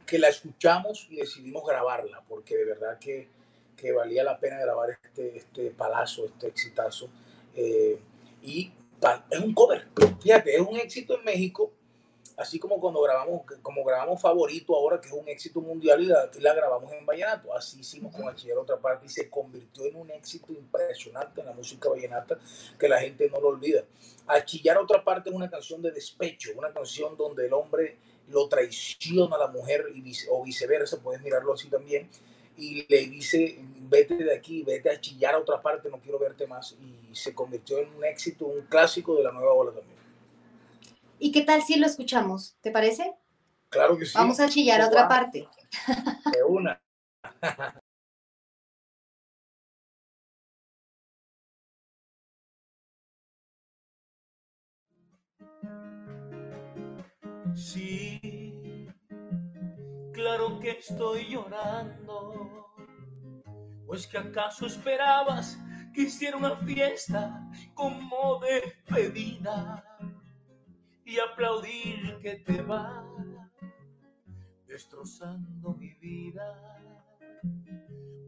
[0.06, 3.28] que la escuchamos y decidimos grabarla, porque de verdad que
[3.80, 7.08] que valía la pena grabar este, este palazo, este exitazo.
[7.54, 7.98] Eh,
[8.42, 8.72] y
[9.30, 9.88] es un cover,
[10.22, 11.72] fíjate, es un éxito en México.
[12.36, 16.06] Así como cuando grabamos, como grabamos Favorito ahora, que es un éxito mundial y
[16.40, 17.54] la, grabamos en vallenato.
[17.54, 21.52] Así hicimos con Achillar otra parte y se convirtió en un éxito impresionante en la
[21.52, 22.38] música vallenata
[22.78, 23.84] que la gente no lo olvida.
[24.26, 29.36] Achillar otra parte es una canción de despecho, una canción donde el hombre lo traiciona
[29.36, 32.08] a la mujer y o viceversa, puedes mirarlo así también,
[32.56, 33.58] y le dice,
[33.88, 37.34] vete de aquí, vete a chillar a otra parte, no quiero verte más, y se
[37.34, 39.98] convirtió en un éxito, un clásico de la nueva ola también.
[41.18, 42.56] ¿Y qué tal si lo escuchamos?
[42.60, 43.14] ¿Te parece?
[43.68, 44.12] Claro que sí.
[44.14, 45.46] Vamos a chillar a otra parte.
[46.32, 46.80] De una.
[57.54, 58.39] Sí,
[60.20, 62.66] claro que estoy llorando.
[63.86, 65.58] Pues que acaso esperabas
[65.94, 69.84] que hiciera una fiesta como despedida
[71.04, 73.04] y aplaudir que te va
[74.66, 76.76] destrozando mi vida.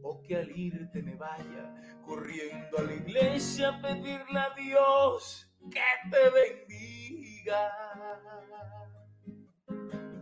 [0.01, 1.73] O que al irte me vaya
[2.05, 7.71] corriendo a la iglesia a pedirle a Dios que te bendiga.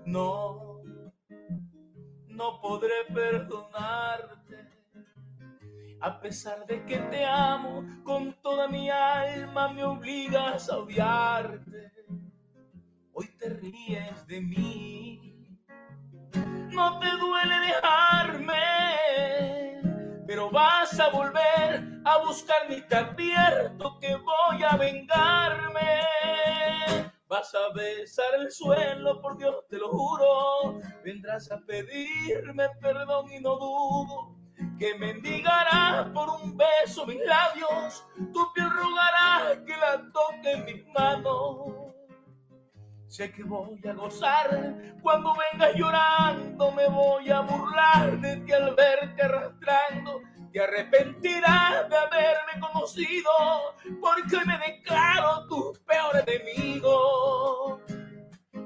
[0.05, 0.70] No,
[2.31, 4.67] no podré perdonarte.
[5.99, 11.91] A pesar de que te amo con toda mi alma, me obligas a odiarte
[13.13, 15.57] hoy te ríes de mí.
[16.71, 18.63] No te duele dejarme,
[20.25, 26.01] pero vas a volver a buscarme te advierto que voy a vengarme.
[27.31, 30.81] Vas a besar el suelo, por Dios te lo juro.
[31.01, 34.35] Vendrás a pedirme perdón y no dudo
[34.77, 38.05] que mendigarás por un beso mis labios.
[38.33, 41.93] Tu piel rogará que la toque en mis manos.
[43.07, 48.75] Sé que voy a gozar cuando vengas llorando, me voy a burlar de ti al
[48.75, 50.19] verte arrastrando.
[50.51, 53.31] Te arrepentirás de haberme conocido,
[54.01, 57.81] porque me declaro tu peor enemigo.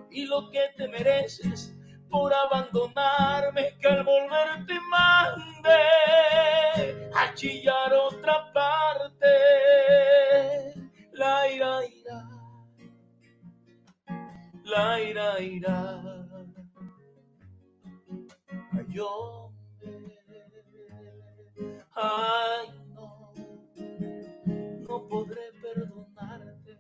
[0.09, 1.75] Y lo que te mereces
[2.09, 5.79] por abandonarme es que al volver te mande
[7.13, 9.27] a chillar otra parte.
[11.13, 12.35] La ira, ira
[14.65, 16.01] la ira, ira.
[21.95, 23.33] Ay, no,
[24.87, 26.77] no podré perdonarte.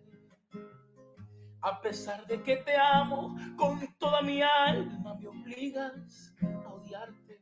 [1.61, 7.41] A pesar de que te amo con toda mi alma, me obligas a odiarte.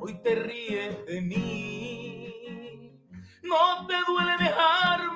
[0.00, 2.32] Hoy te ríes de mí.
[3.42, 5.06] No te duele dejarme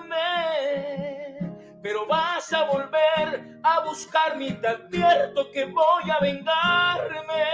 [1.82, 7.44] pero vas a volver a buscarme y te advierto que voy a vengarme.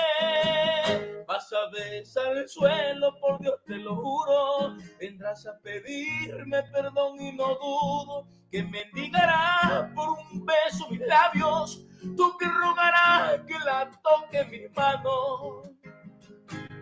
[1.26, 4.76] Vas a besar el suelo, por Dios te lo juro.
[4.98, 11.82] Vendrás a pedirme perdón y no dudo que mendigarás por un beso mis labios.
[12.16, 15.75] Tú que rogarás que la toque mis manos.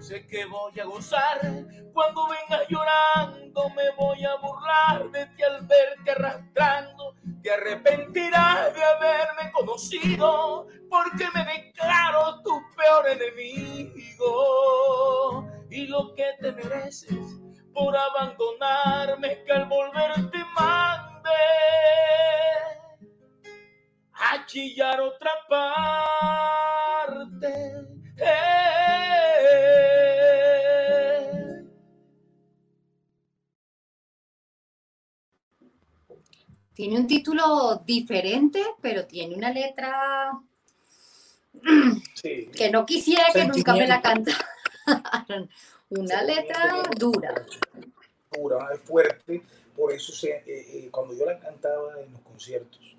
[0.05, 1.40] Sé que voy a gozar
[1.95, 7.14] cuando vengas llorando, me voy a burlar de ti al verte arrastrando.
[7.43, 14.29] Te arrepentirás de haberme conocido, porque me declaro tu peor enemigo.
[15.71, 17.40] Y lo que te mereces
[17.73, 21.31] por abandonarme que al volver te mande
[24.12, 26.24] a chillar otra parte.
[36.85, 40.38] Tiene un título diferente, pero tiene una letra
[42.53, 44.44] que no quisiera que nunca me la cantaran.
[45.88, 47.47] una letra dura.
[48.31, 49.40] Dura, fuerte.
[49.75, 52.94] Por eso eh, eh, cuando yo la cantaba en los conciertos,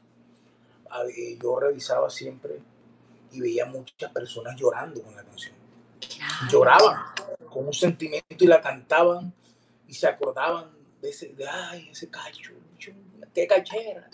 [1.40, 2.60] yo revisaba siempre
[3.34, 5.54] y veía muchas personas llorando con la canción.
[6.52, 7.04] Lloraban
[7.52, 9.32] con un sentimiento y la cantaban
[9.88, 10.72] y se acordaban
[11.04, 12.52] de ese, de, ay, ese cacho,
[13.36, 14.10] qué cachera.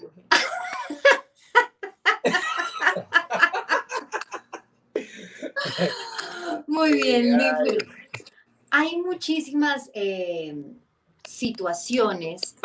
[6.68, 7.40] Muy bien,
[8.72, 10.56] Hay muchísimas eh,
[11.24, 12.56] situaciones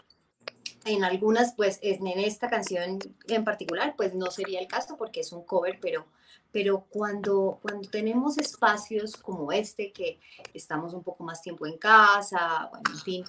[0.85, 5.33] en algunas, pues en esta canción en particular, pues no sería el caso porque es
[5.33, 6.07] un cover, pero,
[6.53, 10.21] pero cuando, cuando tenemos espacios como este, que
[10.55, 13.25] estamos un poco más tiempo en casa, bueno, en fin,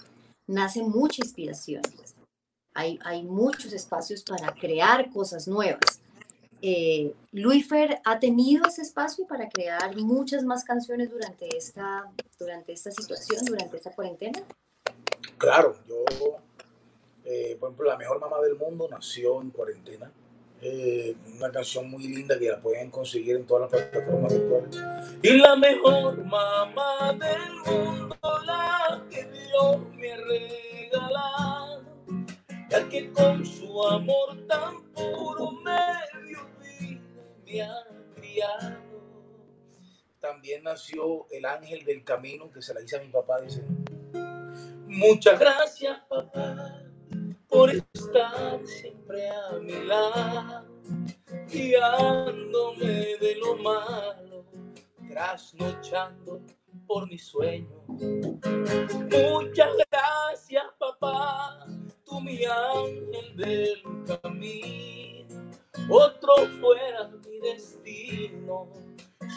[0.45, 1.82] nace mucha inspiración.
[2.78, 6.00] Hay, hay muchos espacios para crear cosas nuevas.
[6.62, 12.06] eh, Luifer ha tenido ese espacio para crear muchas más canciones durante esta,
[12.38, 14.40] durante esta situación, durante esta cuarentena.
[15.40, 16.06] Claro, yo,
[17.26, 20.12] eh, por ejemplo, La Mejor Mamá del Mundo nació en cuarentena.
[20.62, 24.76] Eh, una canción muy linda que la pueden conseguir en todas las plataformas virtuales.
[25.22, 31.47] Y la mejor mamá del mundo, la que Dios me ha regalado,
[32.86, 36.40] que con su amor tan puro medio
[36.80, 37.02] vida
[37.46, 37.84] me ha
[38.16, 38.78] criado.
[40.20, 43.64] También nació El Ángel del Camino, que se la hice a mi papá, dice.
[44.88, 46.84] Muchas gracias, papá,
[47.48, 50.66] por estar siempre a mi lado,
[51.52, 54.46] guiándome de lo malo,
[55.08, 56.42] trasnochando
[56.88, 57.70] por mi sueño.
[57.88, 61.68] Muchas gracias, papá,
[62.08, 65.51] tú mi ángel del camino.
[65.89, 68.68] Otro fuera mi destino,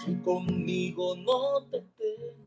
[0.05, 2.41] si conmigo no te tengo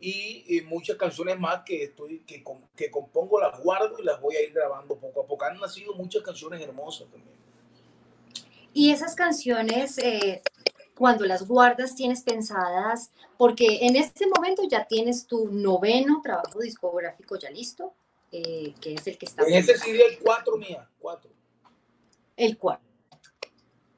[0.00, 2.42] y, muchas canciones más que estoy que,
[2.76, 5.44] que compongo las guardo y las voy a ir grabando poco a poco.
[5.44, 7.36] Han nacido muchas canciones hermosas también.
[8.72, 10.42] Y esas canciones, eh,
[10.96, 17.36] cuando las guardas, tienes pensadas, porque en este momento ya tienes tu noveno trabajo discográfico
[17.36, 17.92] ya listo,
[18.32, 19.44] eh, que es el que está.
[19.44, 21.30] En ese sí hay cuatro mías, cuatro.
[22.36, 22.86] El cuarto.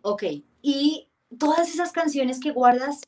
[0.03, 0.25] Ok.
[0.63, 1.09] Y
[1.39, 3.01] todas esas canciones que guardas,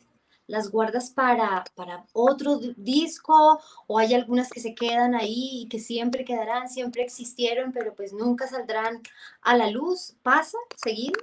[0.47, 5.81] las guardas para, para otro disco o hay algunas que se quedan ahí y que
[5.81, 9.03] siempre quedarán, siempre existieron, pero pues nunca saldrán
[9.41, 10.15] a la luz?
[10.23, 11.21] ¿Pasa seguido?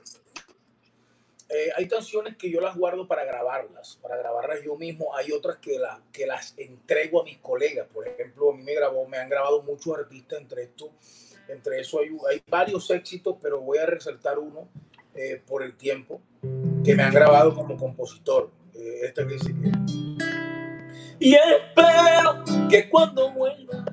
[1.54, 5.16] Eh, hay canciones que yo las guardo para grabarlas, para grabarlas yo mismo.
[5.16, 7.88] Hay otras que, la, que las entrego a mis colegas.
[7.94, 10.92] Por ejemplo, a mí me grabó, me han grabado muchos artistas entre esto.
[11.50, 14.70] Entre eso hay, varios éxitos, pero voy a resaltar uno
[15.14, 16.22] eh, por el tiempo
[16.86, 19.54] que me han grabado como compositor esta que dice.
[21.20, 23.86] Y espero que cuando vuelvas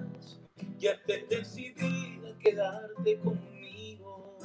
[0.79, 4.39] ya estés decidida a quedarte conmigo.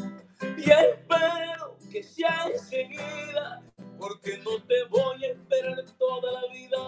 [0.57, 3.61] Y espero que sea enseguida,
[3.99, 6.79] porque no te voy a esperar toda la vida.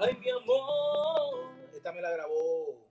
[0.00, 1.52] Ay, mi amor.
[1.72, 2.82] Esta me la grabó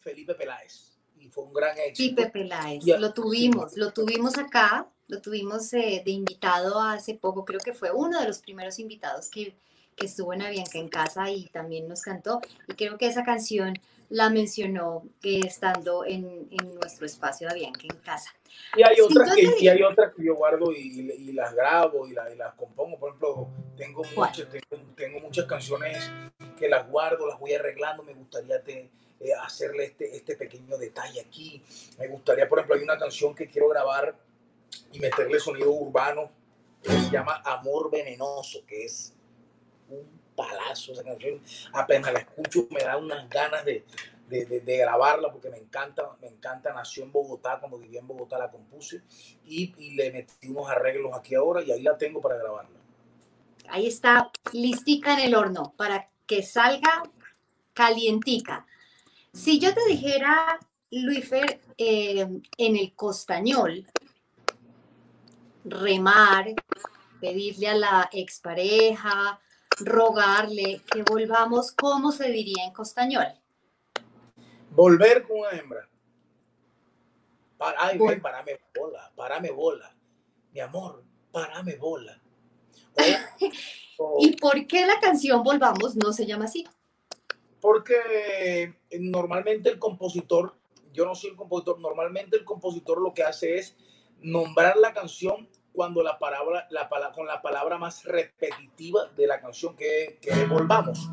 [0.00, 2.14] Felipe Peláez y fue un gran éxito.
[2.14, 7.60] Felipe Peláez, lo tuvimos, lo tuvimos acá lo tuvimos eh, de invitado hace poco, creo
[7.60, 9.54] que fue uno de los primeros invitados que,
[9.94, 12.40] que estuvo en Avianca en casa y también nos cantó.
[12.66, 13.78] Y creo que esa canción
[14.12, 18.30] la mencionó que estando en, en, nuestro espacio de Avianca en casa.
[18.76, 22.10] Y hay, otras que, y hay otras que yo guardo y, y las grabo y,
[22.10, 22.98] y, las compongo.
[22.98, 26.10] Por ejemplo, tengo muchas, tengo, tengo, muchas canciones
[26.58, 28.02] que las guardo, las voy arreglando.
[28.02, 31.62] Me gustaría te, eh, hacerle este, este pequeño detalle aquí.
[31.98, 34.14] Me gustaría, por ejemplo, hay una canción que quiero grabar
[34.92, 36.30] y meterle sonido urbano
[36.82, 39.14] que se llama Amor Venenoso, que es
[39.88, 41.40] un palazo esa canción.
[41.72, 43.84] Apenas la escucho me da unas ganas de,
[44.28, 46.72] de, de, grabarla porque me encanta, me encanta.
[46.72, 49.02] Nació en Bogotá, cuando vivía en Bogotá la compuse
[49.44, 52.78] y, le metí unos arreglos aquí ahora y ahí la tengo para grabarla.
[53.68, 57.02] Ahí está, listica en el horno para que salga
[57.74, 58.66] calientica.
[59.32, 60.58] Si yo te dijera,
[60.90, 62.26] Luifer, eh,
[62.58, 63.86] en el costañol,
[65.64, 66.54] remar,
[67.20, 69.40] pedirle a la expareja,
[69.80, 73.26] rogarle que volvamos, ¿cómo se diría en costañol?
[74.70, 75.88] Volver con una hembra.
[77.78, 79.94] ay, ven, parame bola, parame bola.
[80.52, 82.20] Mi amor, parame bola.
[84.18, 86.66] ¿Y por qué la canción Volvamos no se llama así?
[87.60, 90.56] Porque normalmente el compositor,
[90.92, 93.76] yo no soy el compositor, normalmente el compositor lo que hace es
[94.20, 99.74] nombrar la canción cuando la palabra, la, con la palabra más repetitiva de la canción
[99.76, 101.08] que, que Volvamos.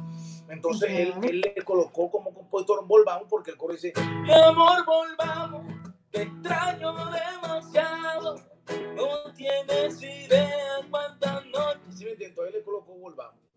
[0.49, 5.63] Entonces él, él, le colocó como compositor Volvamos porque el coro dice, mi amor, volvamos,
[6.11, 8.35] te extraño demasiado,
[8.95, 12.01] no tienes idea cuántas noches.
[12.01, 13.48] Entonces él le colocó Volvamos.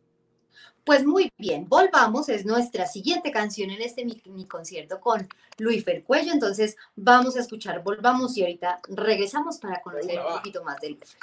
[0.84, 5.28] Pues muy bien, volvamos, es nuestra siguiente canción en este mini concierto con
[5.58, 10.80] Luis Fercuello, entonces vamos a escuchar Volvamos y ahorita regresamos para conocer un poquito más
[10.80, 11.16] de Luis.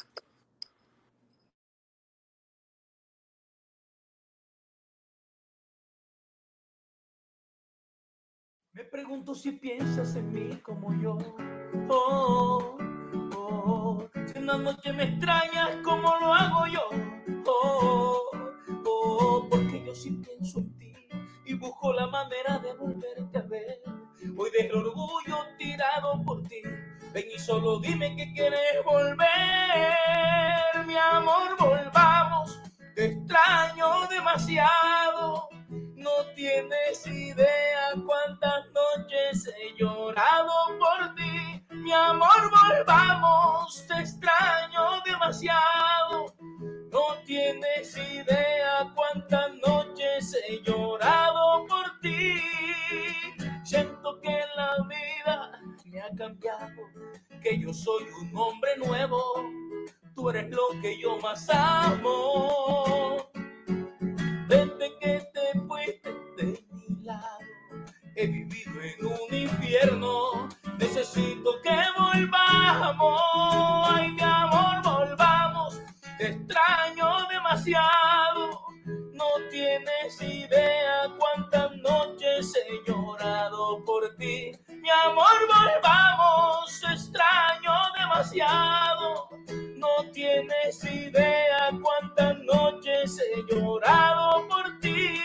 [8.71, 11.17] Me pregunto si piensas en mí como yo.
[11.89, 12.77] Oh,
[13.35, 16.89] oh, si una noche me extrañas como lo hago yo.
[17.45, 18.18] Oh,
[19.95, 20.93] sí pienso en ti
[21.45, 23.81] y busco la manera de volverte a ver.
[24.37, 26.61] Hoy dejo el orgullo tirado por ti,
[27.39, 29.25] solo dime que quieres volver,
[30.85, 32.59] mi amor, volvamos.
[32.95, 35.49] Te extraño demasiado.
[35.69, 41.65] No tienes idea cuántas noches he llorado por ti.
[41.71, 43.85] Mi amor, volvamos.
[43.87, 46.33] Te extraño demasiado.
[46.91, 49.28] No tienes idea cuántas
[50.57, 52.41] llorado por ti.
[53.63, 56.81] Siento que la vida me ha cambiado,
[57.41, 59.21] que yo soy un hombre nuevo.
[60.15, 63.29] Tú eres lo que yo más amo.
[64.47, 67.39] Desde que te fuiste de mi lado,
[68.15, 70.49] he vivido en un infierno.
[70.77, 73.21] Necesito que volvamos.
[73.85, 75.81] Ay, mi amor, volvamos.
[76.17, 77.98] Te extraño demasiado.
[84.89, 86.81] Mi amor, volvamos.
[86.81, 89.29] Te extraño demasiado.
[89.75, 95.21] No tienes idea cuántas noches he llorado por ti.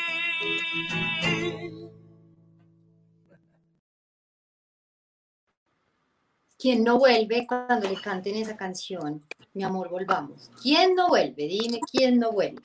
[6.58, 9.24] ¿Quién no vuelve cuando le canten esa canción?
[9.54, 10.50] Mi amor, volvamos.
[10.62, 11.46] ¿Quién no vuelve?
[11.46, 12.60] Dime, ¿quién no vuelve?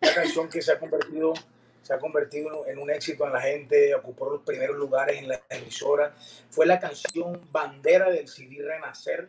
[0.00, 1.32] Una canción que se ha convertido,
[1.92, 5.42] se ha convertido en un éxito en la gente, ocupó los primeros lugares en la
[5.50, 6.14] emisora.
[6.48, 9.28] Fue la canción bandera del CD Renacer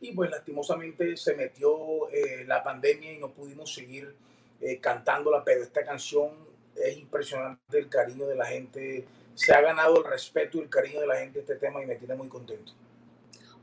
[0.00, 4.14] y pues lastimosamente se metió eh, la pandemia y no pudimos seguir
[4.62, 6.30] eh, cantándola, pero esta canción
[6.74, 9.04] es impresionante el cariño de la gente,
[9.34, 11.96] se ha ganado el respeto y el cariño de la gente este tema y me
[11.96, 12.72] tiene muy contento.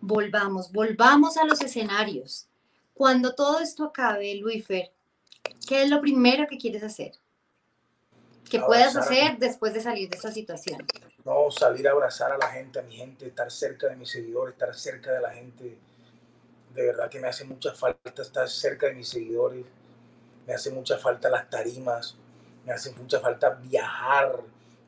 [0.01, 2.47] Volvamos, volvamos a los escenarios.
[2.93, 4.91] Cuando todo esto acabe, Luifer,
[5.67, 7.13] ¿qué es lo primero que quieres hacer?
[8.49, 10.85] ¿Qué puedas hacer después de salir de esta situación?
[11.23, 14.53] No, salir a abrazar a la gente, a mi gente, estar cerca de mis seguidores,
[14.53, 15.77] estar cerca de la gente.
[16.73, 19.65] De verdad que me hace mucha falta estar cerca de mis seguidores.
[20.45, 22.15] Me hace mucha falta las tarimas.
[22.65, 24.41] Me hace mucha falta viajar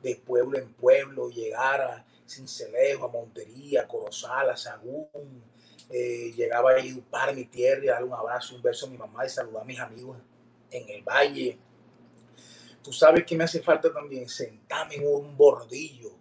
[0.04, 5.44] de pueblo en pueblo, llegar a Cincelejo, a Montería, a Corozal, a Sagún.
[5.90, 9.26] Eh, llegaba a Idupar, mi tierra, y darle un abrazo, un beso a mi mamá
[9.26, 10.18] y saludar a mis amigos
[10.70, 11.58] en el valle.
[12.84, 16.12] Tú sabes que me hace falta también sentarme en un bordillo.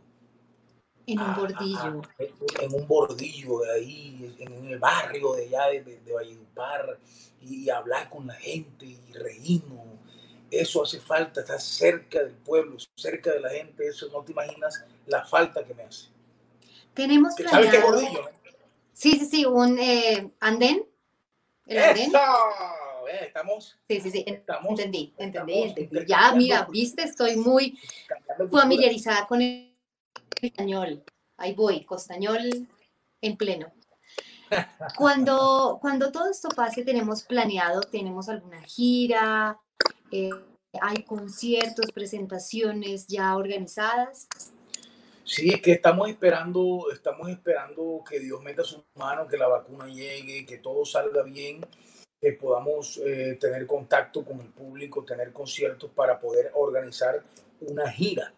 [1.07, 2.03] En un bordillo.
[2.19, 6.99] en un bordillo de ahí, en el barrio de allá de, de, de Valledupar,
[7.41, 9.79] y, hablar con la gente y reírnos.
[10.51, 13.87] Eso hace falta, estar cerca del pueblo, cerca de la gente.
[13.87, 16.09] Eso no te imaginas la falta que me hace.
[16.95, 18.31] Tenemos ¿Sabes qué bordillo?
[18.93, 20.87] Sí, sí, sí, un eh, andén.
[21.67, 22.09] ¿El andén?
[22.09, 22.19] ¡Eso!
[23.09, 26.07] Eh, Estamos, Sí, sí, sí, estamos, entendí, entendí, estamos entendí.
[26.07, 27.79] Ya, mira, viste, estoy muy
[28.51, 29.75] familiarizada con el
[30.41, 31.03] español.
[31.37, 32.69] Ahí voy, costañol
[33.21, 33.73] en pleno.
[34.97, 39.61] Cuando, cuando todo esto pase, tenemos planeado, tenemos alguna gira,
[40.11, 40.31] eh,
[40.81, 44.29] hay conciertos, presentaciones ya organizadas.
[45.25, 49.89] Sí, es que estamos esperando, estamos esperando que Dios meta su mano, que la vacuna
[49.89, 51.67] llegue, que todo salga bien,
[52.21, 57.23] que podamos eh, tener contacto con el público, tener conciertos para poder organizar
[57.61, 58.33] una gira.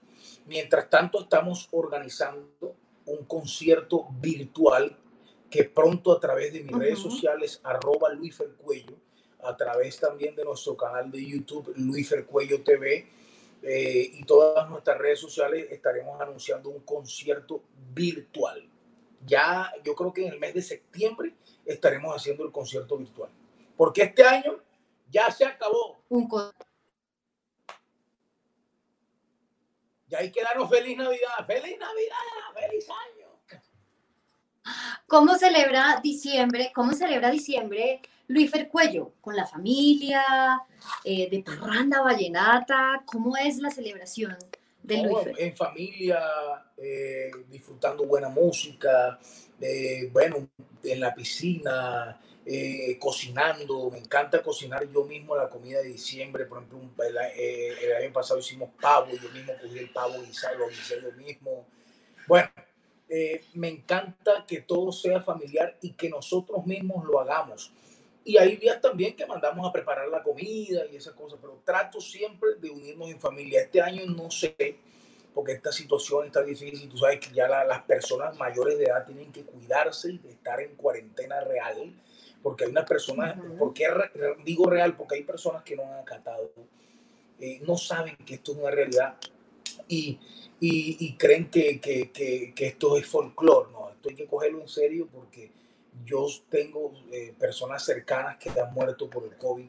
[0.47, 2.77] Mientras tanto, estamos organizando
[3.07, 4.97] un concierto virtual
[5.51, 8.97] que pronto a través de mis redes sociales, arroba Luifer Cuello,
[9.43, 13.07] a través también de nuestro canal de YouTube, Luifer Cuello TV,
[13.63, 17.63] eh, y todas nuestras redes sociales estaremos anunciando un concierto
[17.95, 18.69] virtual.
[19.27, 23.31] Ya yo creo que en el mes de septiembre estaremos haciendo el concierto virtual.
[23.79, 24.59] Porque este año
[25.09, 26.03] ya se acabó.
[26.09, 26.53] Un co-
[30.09, 31.47] Ya hay que darnos feliz Navidad.
[31.47, 32.17] ¡Feliz Navidad!
[32.55, 33.29] ¡Feliz año!
[35.07, 36.73] ¿Cómo celebra diciembre?
[36.75, 39.13] ¿Cómo celebra diciembre Luifer Cuello?
[39.21, 40.25] ¿Con la familia?
[41.05, 43.03] Eh, ¿De parranda vallenata?
[43.07, 44.37] ¿Cómo es la celebración
[44.83, 45.35] de No, Luifer?
[45.39, 46.21] en familia,
[46.77, 49.19] eh, disfrutando buena música,
[49.61, 50.49] eh, bueno,
[50.83, 52.19] en la piscina,
[52.49, 53.91] eh, cocinando.
[53.93, 56.47] Me encanta cocinar yo mismo la comida de diciembre.
[56.47, 60.23] Por ejemplo, un- el, eh, el año pasado hicimos pavo, yo mismo cogí el pavo
[60.23, 61.67] guisado, lo guisé yo mismo.
[62.29, 62.51] Bueno,
[63.09, 67.73] eh, me encanta que todo sea familiar y que nosotros mismos lo hagamos.
[68.25, 72.01] Y hay días también que mandamos a preparar la comida y esas cosas, pero trato
[72.01, 73.63] siempre de unirnos en familia.
[73.63, 74.57] Este año no sé,
[75.35, 76.89] porque esta situación está difícil.
[76.91, 80.31] Tú sabes que ya la- las personas mayores de edad tienen que cuidarse y de
[80.33, 81.95] estar en cuarentena real,
[82.43, 83.57] porque hay unas personas, Ujú.
[83.57, 84.97] ¿por qué re- re- digo real?
[84.97, 86.51] Porque hay personas que no han acatado,
[87.41, 89.17] eh, no saben que esto es una realidad
[89.87, 90.19] y,
[90.61, 93.71] y, creen que, que, que, que, esto es folclore.
[93.73, 95.51] No, esto hay que cogerlo en serio porque
[96.05, 99.67] yo tengo eh, personas cercanas que han muerto por el COVID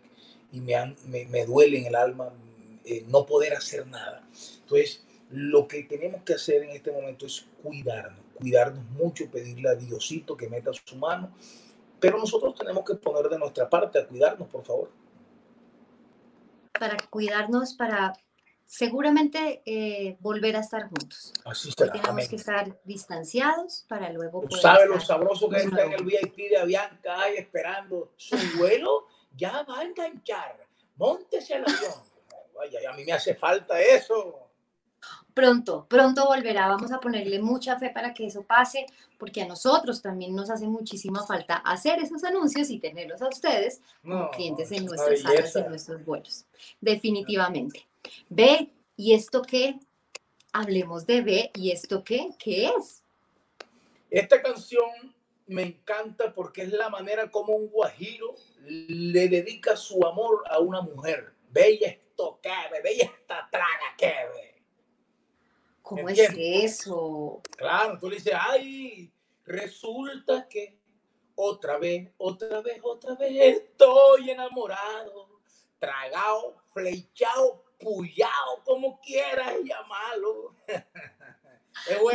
[0.51, 2.33] y me, han, me, me duele en el alma
[2.85, 4.27] eh, no poder hacer nada.
[4.61, 9.75] Entonces, lo que tenemos que hacer en este momento es cuidarnos, cuidarnos mucho, pedirle a
[9.75, 11.31] Diosito que meta su mano,
[11.99, 14.91] pero nosotros tenemos que poner de nuestra parte a cuidarnos, por favor.
[16.79, 18.13] Para cuidarnos, para
[18.65, 21.33] seguramente eh, volver a estar juntos.
[21.43, 21.91] Así será.
[21.91, 24.61] tenemos que estar distanciados para luego poder.
[24.61, 29.07] ¿Sabes lo sabroso que está en el VIP de Avianca ahí esperando su vuelo?
[29.35, 30.67] ya va a enganchar.
[30.95, 31.93] Móntese al avión.
[32.55, 34.48] Vaya, a mí me hace falta eso.
[35.39, 36.67] Pronto, pronto volverá.
[36.67, 38.85] Vamos a ponerle mucha fe para que eso pase,
[39.17, 43.79] porque a nosotros también nos hace muchísima falta hacer esos anuncios y tenerlos a ustedes
[44.01, 46.45] como clientes en nuestras salas, en nuestros vuelos.
[46.81, 47.87] Definitivamente.
[48.27, 49.79] Ve, ¿y esto qué?
[50.51, 52.31] Hablemos de B, ¿y esto qué?
[52.37, 53.01] ¿Qué es?
[54.09, 54.89] Esta canción
[55.47, 58.35] me encanta porque es la manera como un guajiro
[58.65, 61.31] le dedica su amor a una mujer.
[61.49, 64.58] Bella esto que bella esta traga que
[65.89, 67.41] ¿Cómo es eso?
[67.57, 69.11] Claro, tú le dices, ay,
[69.43, 70.77] resulta que
[71.33, 75.39] otra vez, otra vez, otra vez estoy enamorado,
[75.79, 80.53] tragado, flechado, puyado, como quieras llamarlo.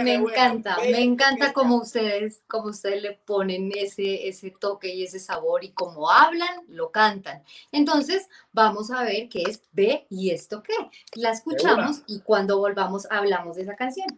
[0.03, 5.19] me encanta, me encanta como ustedes, como ustedes le ponen ese, ese toque y ese
[5.19, 7.43] sabor y como hablan, lo cantan.
[7.73, 10.75] Entonces, vamos a ver qué es B y esto qué.
[11.15, 14.09] La escuchamos y cuando volvamos hablamos de esa canción.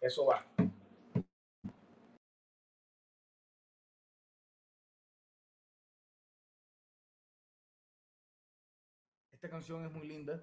[0.00, 0.44] Eso va.
[9.32, 10.40] Esta canción es muy linda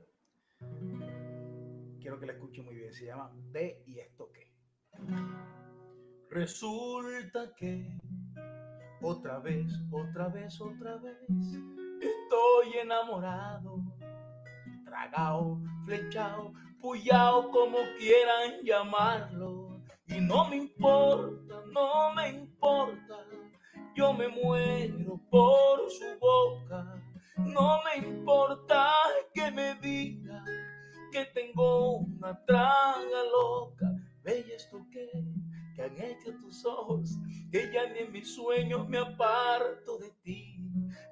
[2.00, 2.94] quiero que la escuche muy bien.
[2.94, 4.52] Se llama Ve y esto qué.
[6.30, 7.98] Resulta que
[9.02, 11.18] otra vez, otra vez, otra vez
[12.02, 13.82] estoy enamorado,
[14.86, 19.82] tragado, flechado, puyao, como quieran llamarlo.
[20.08, 23.26] Y no me importa, no me importa,
[23.96, 26.96] yo me muero por su boca.
[27.38, 28.92] No me importa
[29.34, 30.44] que me diga
[31.12, 33.88] que tengo una traga loca.
[34.24, 35.10] Bella esto que,
[35.76, 37.18] que han hecho tus ojos,
[37.52, 40.58] que ya ni en mis sueños me aparto de ti.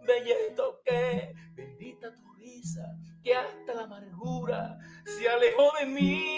[0.06, 6.37] Bella esto que, bendita tu risa, que hasta la amargura se alejó de mí.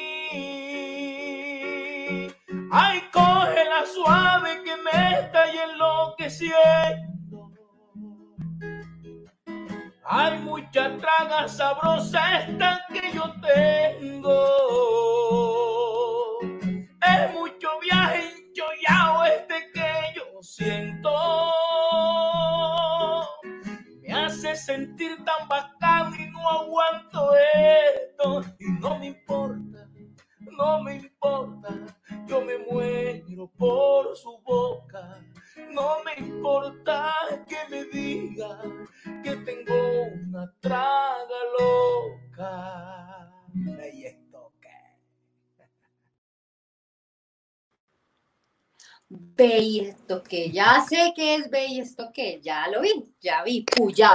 [50.30, 54.12] Que ya sé que es ve y esto que ya lo vi, ya vi, puya.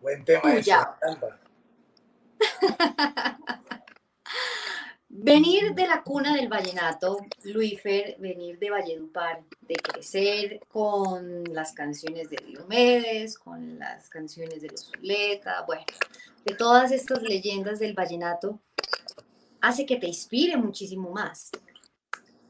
[0.00, 0.42] Buen tema
[5.08, 12.30] Venir de la cuna del vallenato, Luifer, venir de Valledupar, de crecer con las canciones
[12.30, 15.84] de Diomedes, con las canciones de los Zuleta, bueno,
[16.46, 18.58] de todas estas leyendas del vallenato,
[19.60, 21.50] hace que te inspire muchísimo más.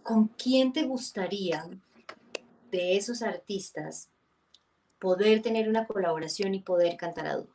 [0.03, 1.69] ¿Con quién te gustaría
[2.71, 4.09] de esos artistas
[4.99, 7.55] poder tener una colaboración y poder cantar a dúo?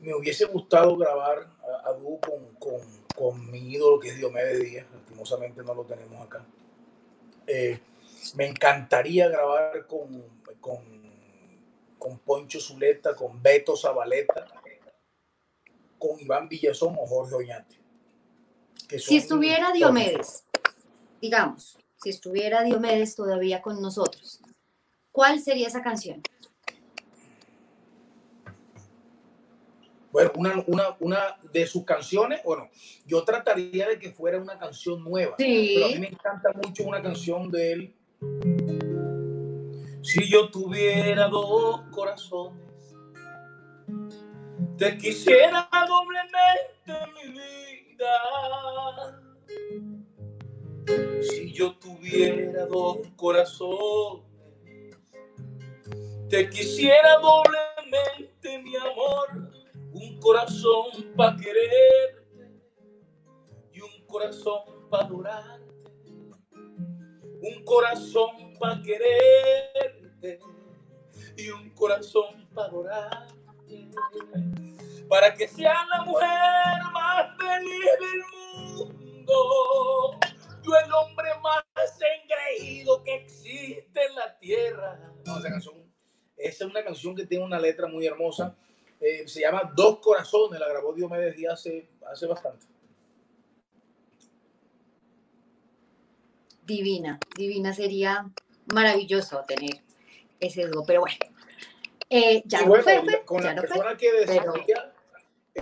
[0.00, 1.50] Me hubiese gustado grabar
[1.84, 6.44] a, dúo con con mi ídolo que es Diomedes Díaz, lastimosamente no lo tenemos acá.
[7.46, 7.78] Eh,
[8.34, 10.78] me encantaría grabar con, con,
[11.98, 14.46] con, Poncho Zuleta, con Beto Zabaleta,
[15.98, 17.76] con Iván Villazón o Jorge Oñate.
[18.98, 20.43] si estuviera Diomedes,
[21.24, 24.42] digamos, si estuviera Diomedes todavía con nosotros,
[25.10, 26.20] ¿cuál sería esa canción?
[30.12, 31.18] Bueno, una, una, una
[31.50, 32.68] de sus canciones, bueno,
[33.06, 35.34] yo trataría de que fuera una canción nueva.
[35.38, 37.96] Pero a mí me encanta mucho una canción de él.
[40.02, 42.60] Si yo tuviera dos corazones,
[44.76, 49.23] Te quisiera doblemente mi vida.
[51.22, 54.24] Si yo tuviera dos corazones,
[56.28, 59.50] te quisiera doblemente mi amor,
[59.92, 62.60] un corazón para quererte
[63.72, 65.74] y un corazón para adorarte,
[67.40, 70.40] un corazón para quererte
[71.36, 73.34] y un corazón para adorarte
[75.08, 76.28] para que sea la mujer
[76.92, 78.22] más feliz del
[78.76, 80.18] mundo.
[80.64, 81.64] Yo el hombre más
[82.22, 85.12] engreído que existe en la tierra.
[85.24, 85.70] esa,
[86.36, 88.56] es una canción que tiene una letra muy hermosa.
[89.00, 90.58] Eh, se llama Dos Corazones.
[90.58, 92.66] La grabó Diomedes Díaz hace, hace bastante.
[96.64, 98.26] Divina, divina sería
[98.72, 99.82] maravilloso tener
[100.40, 101.16] ese dúo, pero bueno,
[102.08, 104.94] eh, ya no fue, con la persona que desarrolla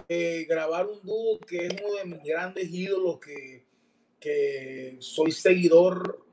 [0.09, 3.65] eh, grabar un dúo que es uno de mis grandes ídolos que,
[4.23, 6.25] que soy seguidor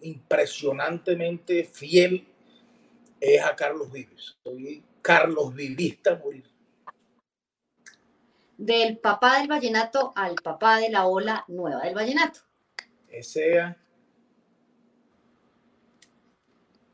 [0.00, 2.26] impresionantemente fiel
[3.20, 4.36] es a Carlos Vives.
[4.42, 6.50] Soy Carlos Vivista morir.
[8.56, 12.40] Del papá del vallenato al papá de la ola nueva del vallenato.
[13.08, 13.76] Ese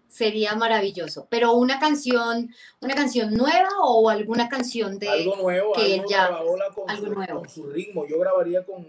[0.08, 1.26] sería maravilloso.
[1.30, 6.28] Pero una canción, una canción nueva o alguna canción de algo nuevo, que algo ya
[6.74, 7.38] con, algo su, nuevo.
[7.38, 8.06] con su ritmo.
[8.06, 8.86] Yo grabaría con,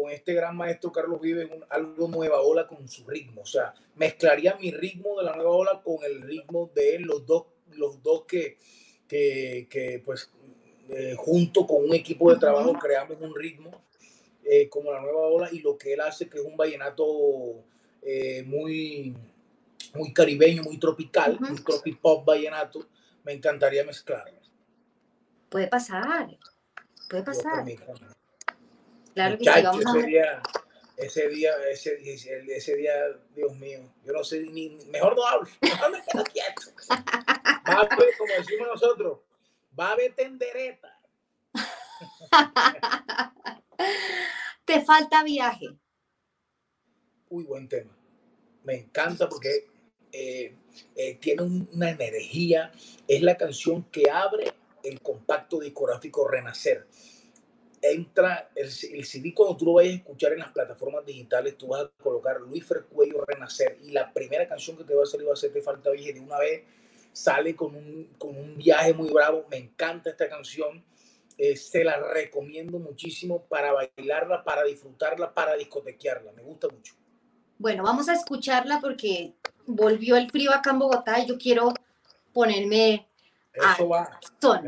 [0.00, 3.42] con este gran maestro Carlos Vives algo nueva ola con su ritmo.
[3.42, 7.26] O sea, mezclaría mi ritmo de la nueva ola con el ritmo de él, los
[7.26, 8.58] dos, los dos que,
[9.06, 10.30] que, que pues
[10.88, 13.70] eh, junto con un equipo de trabajo creamos un ritmo
[14.44, 17.04] eh, como la nueva ola y lo que él hace que es un vallenato
[18.02, 19.14] eh, muy
[19.94, 22.86] muy caribeño, muy tropical, un tropipop vallenato,
[23.24, 24.38] me encantaría mezclarlo.
[25.48, 26.28] Puede pasar,
[27.08, 27.64] puede pasar.
[29.18, 30.42] Claro que sí, vamos ese, día,
[30.96, 32.92] ese día, ese, ese, día,
[33.34, 36.62] Dios mío, yo no sé ni, mejor no hablo, mejor me quedo quieto.
[37.68, 39.18] Va a ver, como decimos nosotros,
[39.76, 41.00] va a haber tendereta.
[44.64, 45.66] Te falta viaje.
[47.28, 47.98] Uy, buen tema.
[48.62, 49.66] Me encanta porque
[50.12, 50.54] eh,
[50.94, 52.70] eh, tiene una energía,
[53.08, 54.52] es la canción que abre
[54.84, 56.86] el compacto discográfico Renacer.
[57.80, 61.68] Entra el, el, CD cuando tú lo vayas a escuchar en las plataformas digitales, tú
[61.68, 65.28] vas a colocar Luis Fercuello Renacer y la primera canción que te va a salir
[65.28, 66.62] va a ser Te Falta Vieja de una vez
[67.18, 69.44] sale con un, con un viaje muy bravo.
[69.50, 70.84] Me encanta esta canción.
[71.36, 76.32] Eh, se la recomiendo muchísimo para bailarla, para disfrutarla, para discotequearla.
[76.32, 76.94] Me gusta mucho.
[77.58, 79.34] Bueno, vamos a escucharla porque
[79.66, 81.74] volvió el frío acá en Bogotá y yo quiero
[82.32, 83.08] ponerme
[83.52, 84.18] Eso va.
[84.20, 84.62] Listo.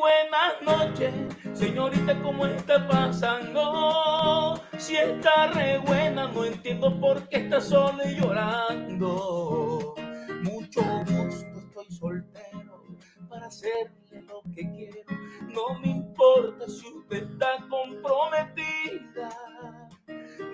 [0.00, 1.12] Buenas noches,
[1.52, 4.58] señorita, ¿cómo está pasando?
[4.78, 9.94] Si está re buena, no entiendo por qué está sola y llorando.
[10.42, 12.86] Mucho gusto, estoy soltero
[13.28, 15.10] para hacerle lo que quiero.
[15.48, 19.28] No me importa si usted está comprometida.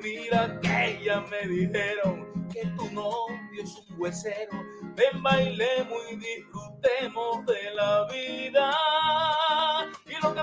[0.02, 4.52] Mira que ya me dijeron que tu novio es un huesero.
[4.96, 8.72] Ven, bailemos y disfrutemos de la vida.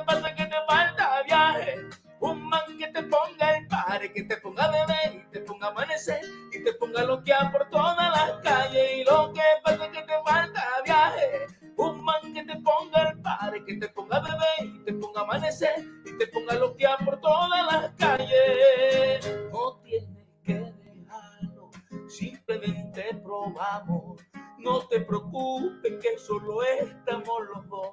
[0.06, 1.76] Pasa que te falta viaje.
[2.20, 5.68] Un man que te ponga el pare, que te ponga a beber y te ponga
[5.68, 8.91] a amanecer y te ponga a loquear por todas las calles.
[8.97, 11.47] Y lo que pasa que te falta viaje
[11.78, 15.86] un man que te ponga el padre, que te ponga bebé y te ponga amanecer
[16.06, 19.49] y te ponga loquear por todas las calles.
[19.51, 21.72] No tienes que dejarlo,
[22.08, 24.22] simplemente probamos.
[24.60, 27.89] No te preocupes que solo estamos los dos.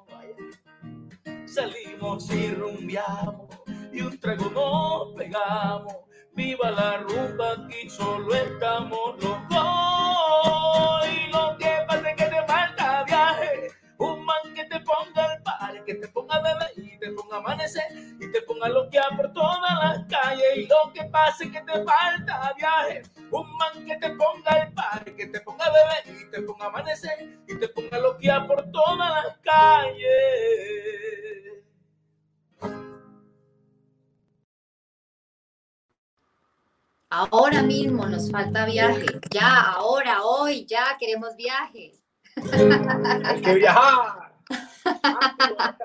[1.53, 3.49] Salimos y rumbiamos
[3.91, 5.95] y un trago nos pegamos.
[6.33, 9.81] Viva la rumba, aquí solo estamos los dos.
[15.05, 17.83] Que te ponga el par, que te ponga a beber y te ponga a amanecer
[18.19, 20.57] y te ponga a loquear por todas las calles.
[20.57, 23.01] Y lo que pase es que te falta viaje.
[23.31, 26.65] Un man que te ponga el par, que te ponga a beber y te ponga
[26.65, 30.11] a amanecer y te ponga a loquear por todas las calles.
[37.09, 39.05] Ahora mismo nos falta viaje.
[39.31, 41.91] Ya, ahora, hoy, ya queremos viaje.
[43.25, 44.30] Hay que viajar.
[45.03, 45.77] Ah.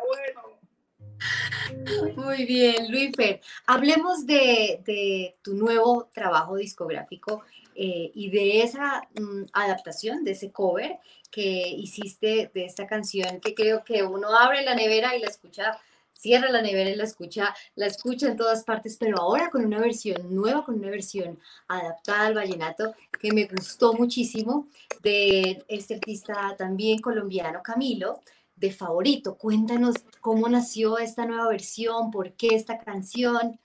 [2.16, 3.40] Muy bien, Luifer.
[3.66, 7.42] Hablemos de, tu nuevo trabajo discográfico
[7.74, 10.98] eh, y de esa mm, adaptación, de ese cover
[11.30, 15.78] que hiciste de esta canción que creo que uno abre la nevera y la escucha,
[16.12, 19.78] cierra la nevera y la escucha, la escucha en todas partes, pero ahora con una
[19.78, 21.38] versión nueva, con una versión
[21.68, 24.68] adaptada al vallenato que me gustó muchísimo
[25.02, 28.20] de este artista también colombiano, Camilo
[28.56, 29.36] de favorito.
[29.36, 33.60] Cuéntanos cómo nació esta nueva versión, por qué esta canción.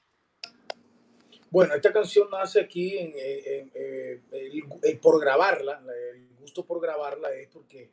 [1.49, 4.21] Bueno, esta canción nace aquí eh,
[5.01, 5.81] por grabarla,
[6.13, 7.91] el gusto por grabarla es porque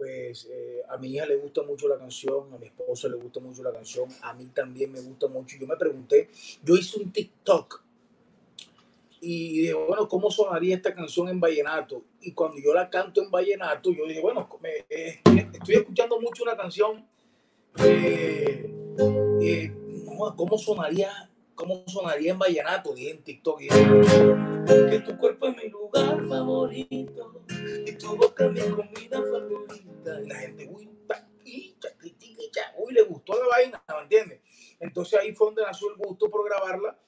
[0.00, 3.38] pues eh, a mi hija le gusta mucho la canción, a mi esposa le gusta
[3.38, 5.58] mucho la canción, a mí también me gusta mucho.
[5.60, 6.30] Yo me pregunté,
[6.64, 7.84] yo hice un TikTok
[9.20, 12.02] y dije, bueno, ¿cómo sonaría esta canción en vallenato?
[12.20, 14.48] Y cuando yo la canto en vallenato, yo dije, bueno,
[14.88, 15.20] eh,
[15.52, 17.06] estoy escuchando mucho una canción,
[17.84, 18.72] eh,
[19.42, 19.72] eh,
[20.36, 21.30] ¿cómo sonaría?
[21.54, 22.94] ¿Cómo sonaría en vallenato?
[22.94, 27.42] Dije en TikTok, que tu cuerpo es mi lugar favorito
[27.86, 30.20] y tu boca es mi comida favorita.
[30.22, 30.88] Y la gente, uy,
[32.78, 34.40] uy, le gustó la vaina, ¿me entiendes?
[34.78, 36.98] Entonces ahí fue donde nació el gusto por grabarla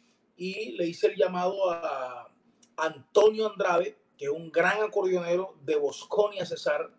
[0.43, 2.29] y le hice el llamado a
[2.77, 6.91] Antonio Andrade, que es un gran acordeonero de Bosconia Cesar.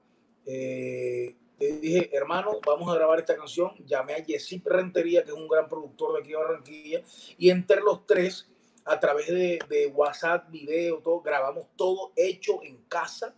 [0.45, 3.73] Eh, le dije, hermano, vamos a grabar esta canción.
[3.85, 7.01] Llamé a Yesip Rentería, que es un gran productor de aquí de Barranquilla,
[7.37, 8.49] y entre los tres,
[8.85, 13.33] a través de, WhatsApp, video, todo, grabamos todo hecho en casa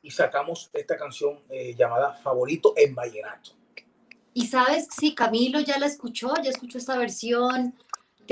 [0.00, 3.50] y sacamos esta canción eh, llamada Favorito en Vallenato.
[4.32, 6.32] ¿Y sabes si Camilo ya la escuchó?
[6.42, 7.74] ¿Ya escuchó esta versión?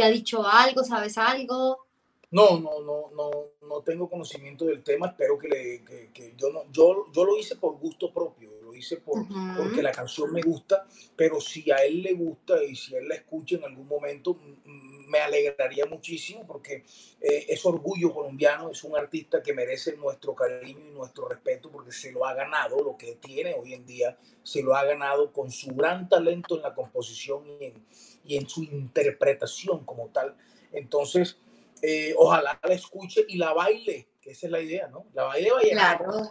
[0.01, 0.82] ¿Te ha dicho algo?
[0.82, 1.86] ¿Sabes algo?
[2.30, 3.30] No, no, no, no,
[3.68, 5.09] no tengo conocimiento del tema.
[5.09, 8.96] Espero que, le, que, yo no, yo, yo lo hice por gusto propio, lo hice
[8.96, 9.26] por,
[9.59, 13.16] porque la canción me gusta, pero si a él le gusta y si él la
[13.16, 16.84] escucha en algún momento, me alegraría muchísimo porque
[17.20, 21.92] eh, es orgullo colombiano, es un artista que merece nuestro cariño y nuestro respeto porque
[21.92, 25.51] se lo ha ganado, lo que tiene hoy en día, se lo ha ganado con
[25.51, 27.84] su gran talento en la composición y en,
[28.24, 30.36] y en su interpretación como tal.
[30.72, 31.38] Entonces,
[31.82, 35.06] eh, ojalá la escuche y la baile, que esa es la idea, ¿no?
[35.14, 36.30] La baile Claro,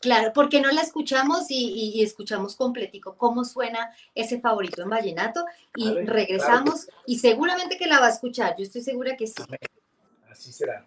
[0.00, 5.92] claro, porque no la escuchamos y, escuchamos completico cómo suena ese favorito en vallenato y
[6.04, 9.42] regresamos y seguramente que la va a escuchar, yo estoy segura que sí.
[10.28, 10.86] Así será.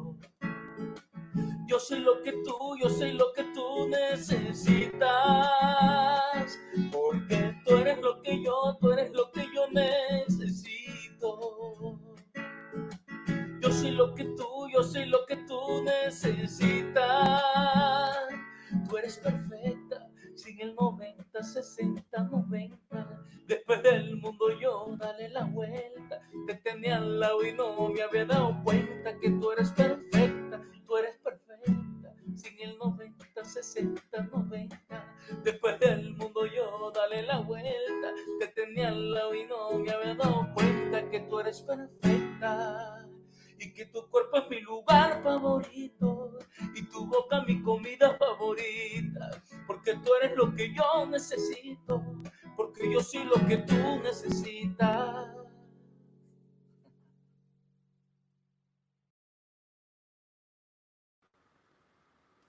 [1.71, 4.99] Yo soy lo que tú, yo soy lo que tú necesitas.
[6.91, 11.39] Porque tú eres lo que yo, tú eres lo que yo necesito.
[13.61, 17.41] Yo soy lo que tú, yo soy lo que tú necesitas.
[18.89, 23.21] Tú eres perfecta, sin el 90, 60, 90.
[23.47, 26.21] Después del mundo yo dale la vuelta.
[26.47, 30.30] Te tenía al lado y no me había dado cuenta que tú eres perfecta,
[33.41, 34.77] 90, 60, 90.
[35.43, 38.13] Después del mundo yo dale la vuelta.
[38.39, 43.07] Te tenía al lado y no me había dado cuenta que tú eres perfecta.
[43.57, 46.37] Y que tu cuerpo es mi lugar favorito.
[46.75, 49.29] Y tu boca mi comida favorita.
[49.67, 52.03] Porque tú eres lo que yo necesito.
[52.55, 55.40] Porque yo soy lo que tú necesitas.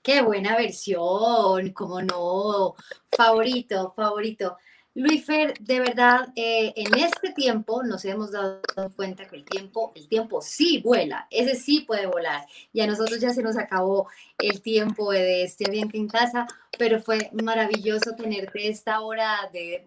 [0.03, 2.74] Qué buena versión, como no,
[3.16, 4.57] favorito, favorito.
[4.94, 8.61] Luifer, de verdad, eh, en este tiempo nos hemos dado
[8.96, 12.44] cuenta que el tiempo, el tiempo sí vuela, ese sí puede volar.
[12.72, 16.46] Y a nosotros ya se nos acabó el tiempo de este bien en casa,
[16.78, 19.86] pero fue maravilloso tenerte esta hora de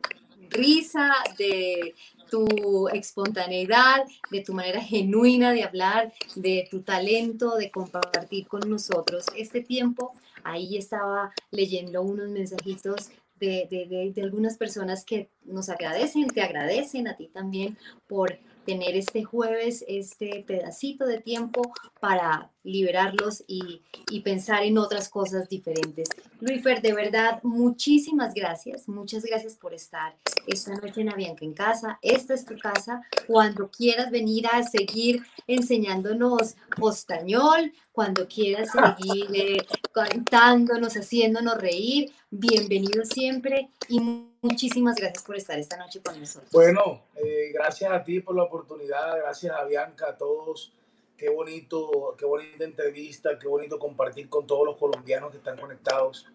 [0.50, 1.94] risa, de
[2.30, 9.26] tu espontaneidad, de tu manera genuina de hablar, de tu talento, de compartir con nosotros
[9.36, 10.14] este tiempo.
[10.44, 17.08] Ahí estaba leyendo unos mensajitos de, de, de, algunas personas que nos agradecen, te agradecen
[17.08, 17.78] a ti también
[18.08, 21.62] por tener este jueves, este pedacito de tiempo
[22.00, 26.10] para liberarlos y, y pensar en otras cosas diferentes.
[26.40, 30.16] Luifer, de verdad, muchísimas gracias, muchas gracias por estar
[30.48, 32.00] esta noche en Avianca en casa.
[32.02, 33.02] Esta es tu casa.
[33.28, 43.06] Cuando quieras venir a seguir enseñándonos postañol, cuando quieras seguir eh, cantándonos, haciéndonos reír, bienvenido
[43.06, 44.02] siempre y
[44.42, 46.52] muchísimas gracias por estar esta noche con nosotros.
[46.52, 50.74] Bueno, eh, gracias a ti por la oportunidad, gracias a Bianca, a todos.
[51.16, 56.28] Qué bonito, qué bonita entrevista, qué bonito compartir con todos los colombianos que están conectados.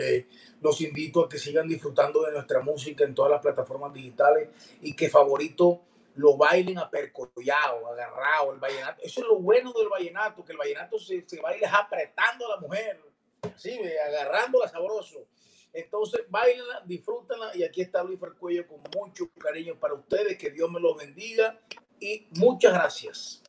[0.00, 0.28] Eh,
[0.60, 4.48] los invito a que sigan disfrutando de nuestra música en todas las plataformas digitales
[4.80, 5.80] y que favorito
[6.18, 9.00] lo bailen apercollado, agarrado, el vallenato.
[9.02, 12.60] Eso es lo bueno del vallenato, que el vallenato se, se baila apretando a la
[12.60, 13.00] mujer,
[13.54, 15.28] así, agarrándola sabroso.
[15.72, 20.68] Entonces, bailenla, disfrútenla y aquí está Luis Cuello con mucho cariño para ustedes, que Dios
[20.68, 21.56] me los bendiga
[22.00, 23.42] y muchas gracias.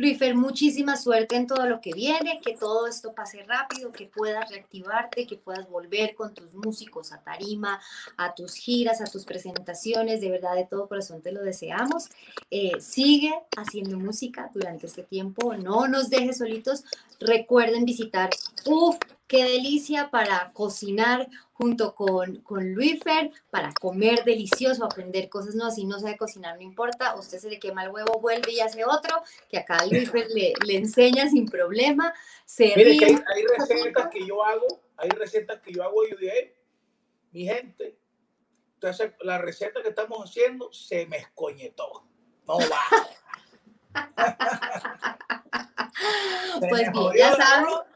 [0.00, 4.48] Luifer, muchísima suerte en todo lo que viene, que todo esto pase rápido, que puedas
[4.48, 7.78] reactivarte, que puedas volver con tus músicos a tarima,
[8.16, 10.22] a tus giras, a tus presentaciones.
[10.22, 12.08] De verdad, de todo corazón te lo deseamos.
[12.50, 16.82] Eh, sigue haciendo música durante este tiempo, no nos dejes solitos.
[17.20, 18.30] Recuerden visitar
[18.64, 18.96] UF
[19.30, 25.76] qué delicia para cocinar junto con, con Luifer, para comer delicioso, aprender cosas nuevas.
[25.76, 28.84] Si no sabe cocinar, no importa, usted se le quema el huevo, vuelve y hace
[28.84, 32.12] otro, que acá Luifer le, le enseña sin problema.
[32.44, 34.66] Se Mire, que hay, hay, recetas que yo hago,
[34.96, 36.56] hay recetas que yo hago y dije,
[37.30, 37.96] mi gente,
[38.74, 42.04] entonces la receta que estamos haciendo se me escoñetó.
[42.48, 42.80] No va.
[46.68, 47.89] pues bien, ya saben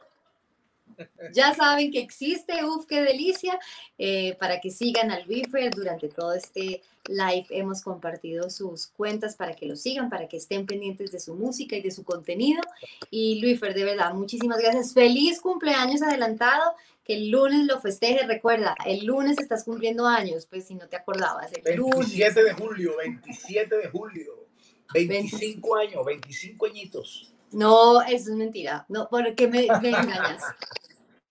[1.32, 3.58] ya saben que existe, uf, qué delicia,
[3.98, 7.46] eh, para que sigan al Luifer durante todo este live.
[7.50, 11.76] Hemos compartido sus cuentas para que lo sigan, para que estén pendientes de su música
[11.76, 12.62] y de su contenido.
[13.10, 14.92] Y Luifer, de verdad, muchísimas gracias.
[14.94, 16.74] Feliz cumpleaños adelantado.
[17.04, 18.26] Que el lunes lo festeje.
[18.26, 21.52] Recuerda, el lunes estás cumpliendo años, pues si no te acordabas.
[21.52, 24.46] El 27 de julio, 27 de julio.
[24.94, 27.33] 25 años, 25 añitos.
[27.52, 28.84] No, eso es mentira.
[28.88, 30.42] No, porque me, me engañas.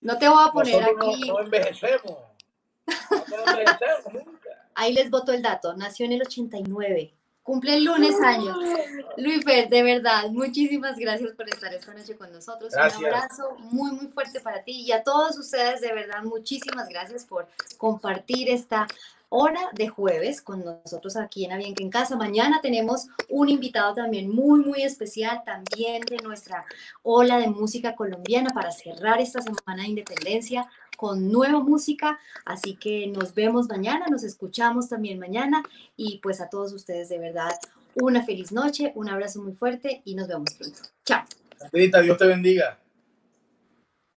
[0.03, 1.29] No te voy a poner aquí.
[1.29, 2.17] No, envejecemos.
[3.07, 4.49] No envejecemos nunca.
[4.75, 5.77] Ahí les voto el dato.
[5.77, 7.13] Nació en el 89.
[7.43, 8.57] Cumple el lunes años.
[9.17, 12.73] Luis Fer, de verdad, muchísimas gracias por estar esta noche con nosotros.
[12.73, 17.25] Un abrazo muy, muy fuerte para ti y a todos ustedes, de verdad, muchísimas gracias
[17.25, 17.47] por
[17.77, 18.87] compartir esta
[19.35, 22.15] hora de jueves con nosotros aquí en Avienca en Casa.
[22.15, 26.63] Mañana tenemos un invitado también muy, muy especial, también de nuestra
[27.01, 30.67] ola de música colombiana para cerrar esta semana de independencia
[30.97, 32.19] con nueva música.
[32.45, 35.63] Así que nos vemos mañana, nos escuchamos también mañana
[35.97, 37.51] y pues a todos ustedes de verdad
[37.95, 40.79] una feliz noche, un abrazo muy fuerte y nos vemos pronto.
[41.05, 41.23] Chao.
[41.71, 42.77] Dios te bendiga.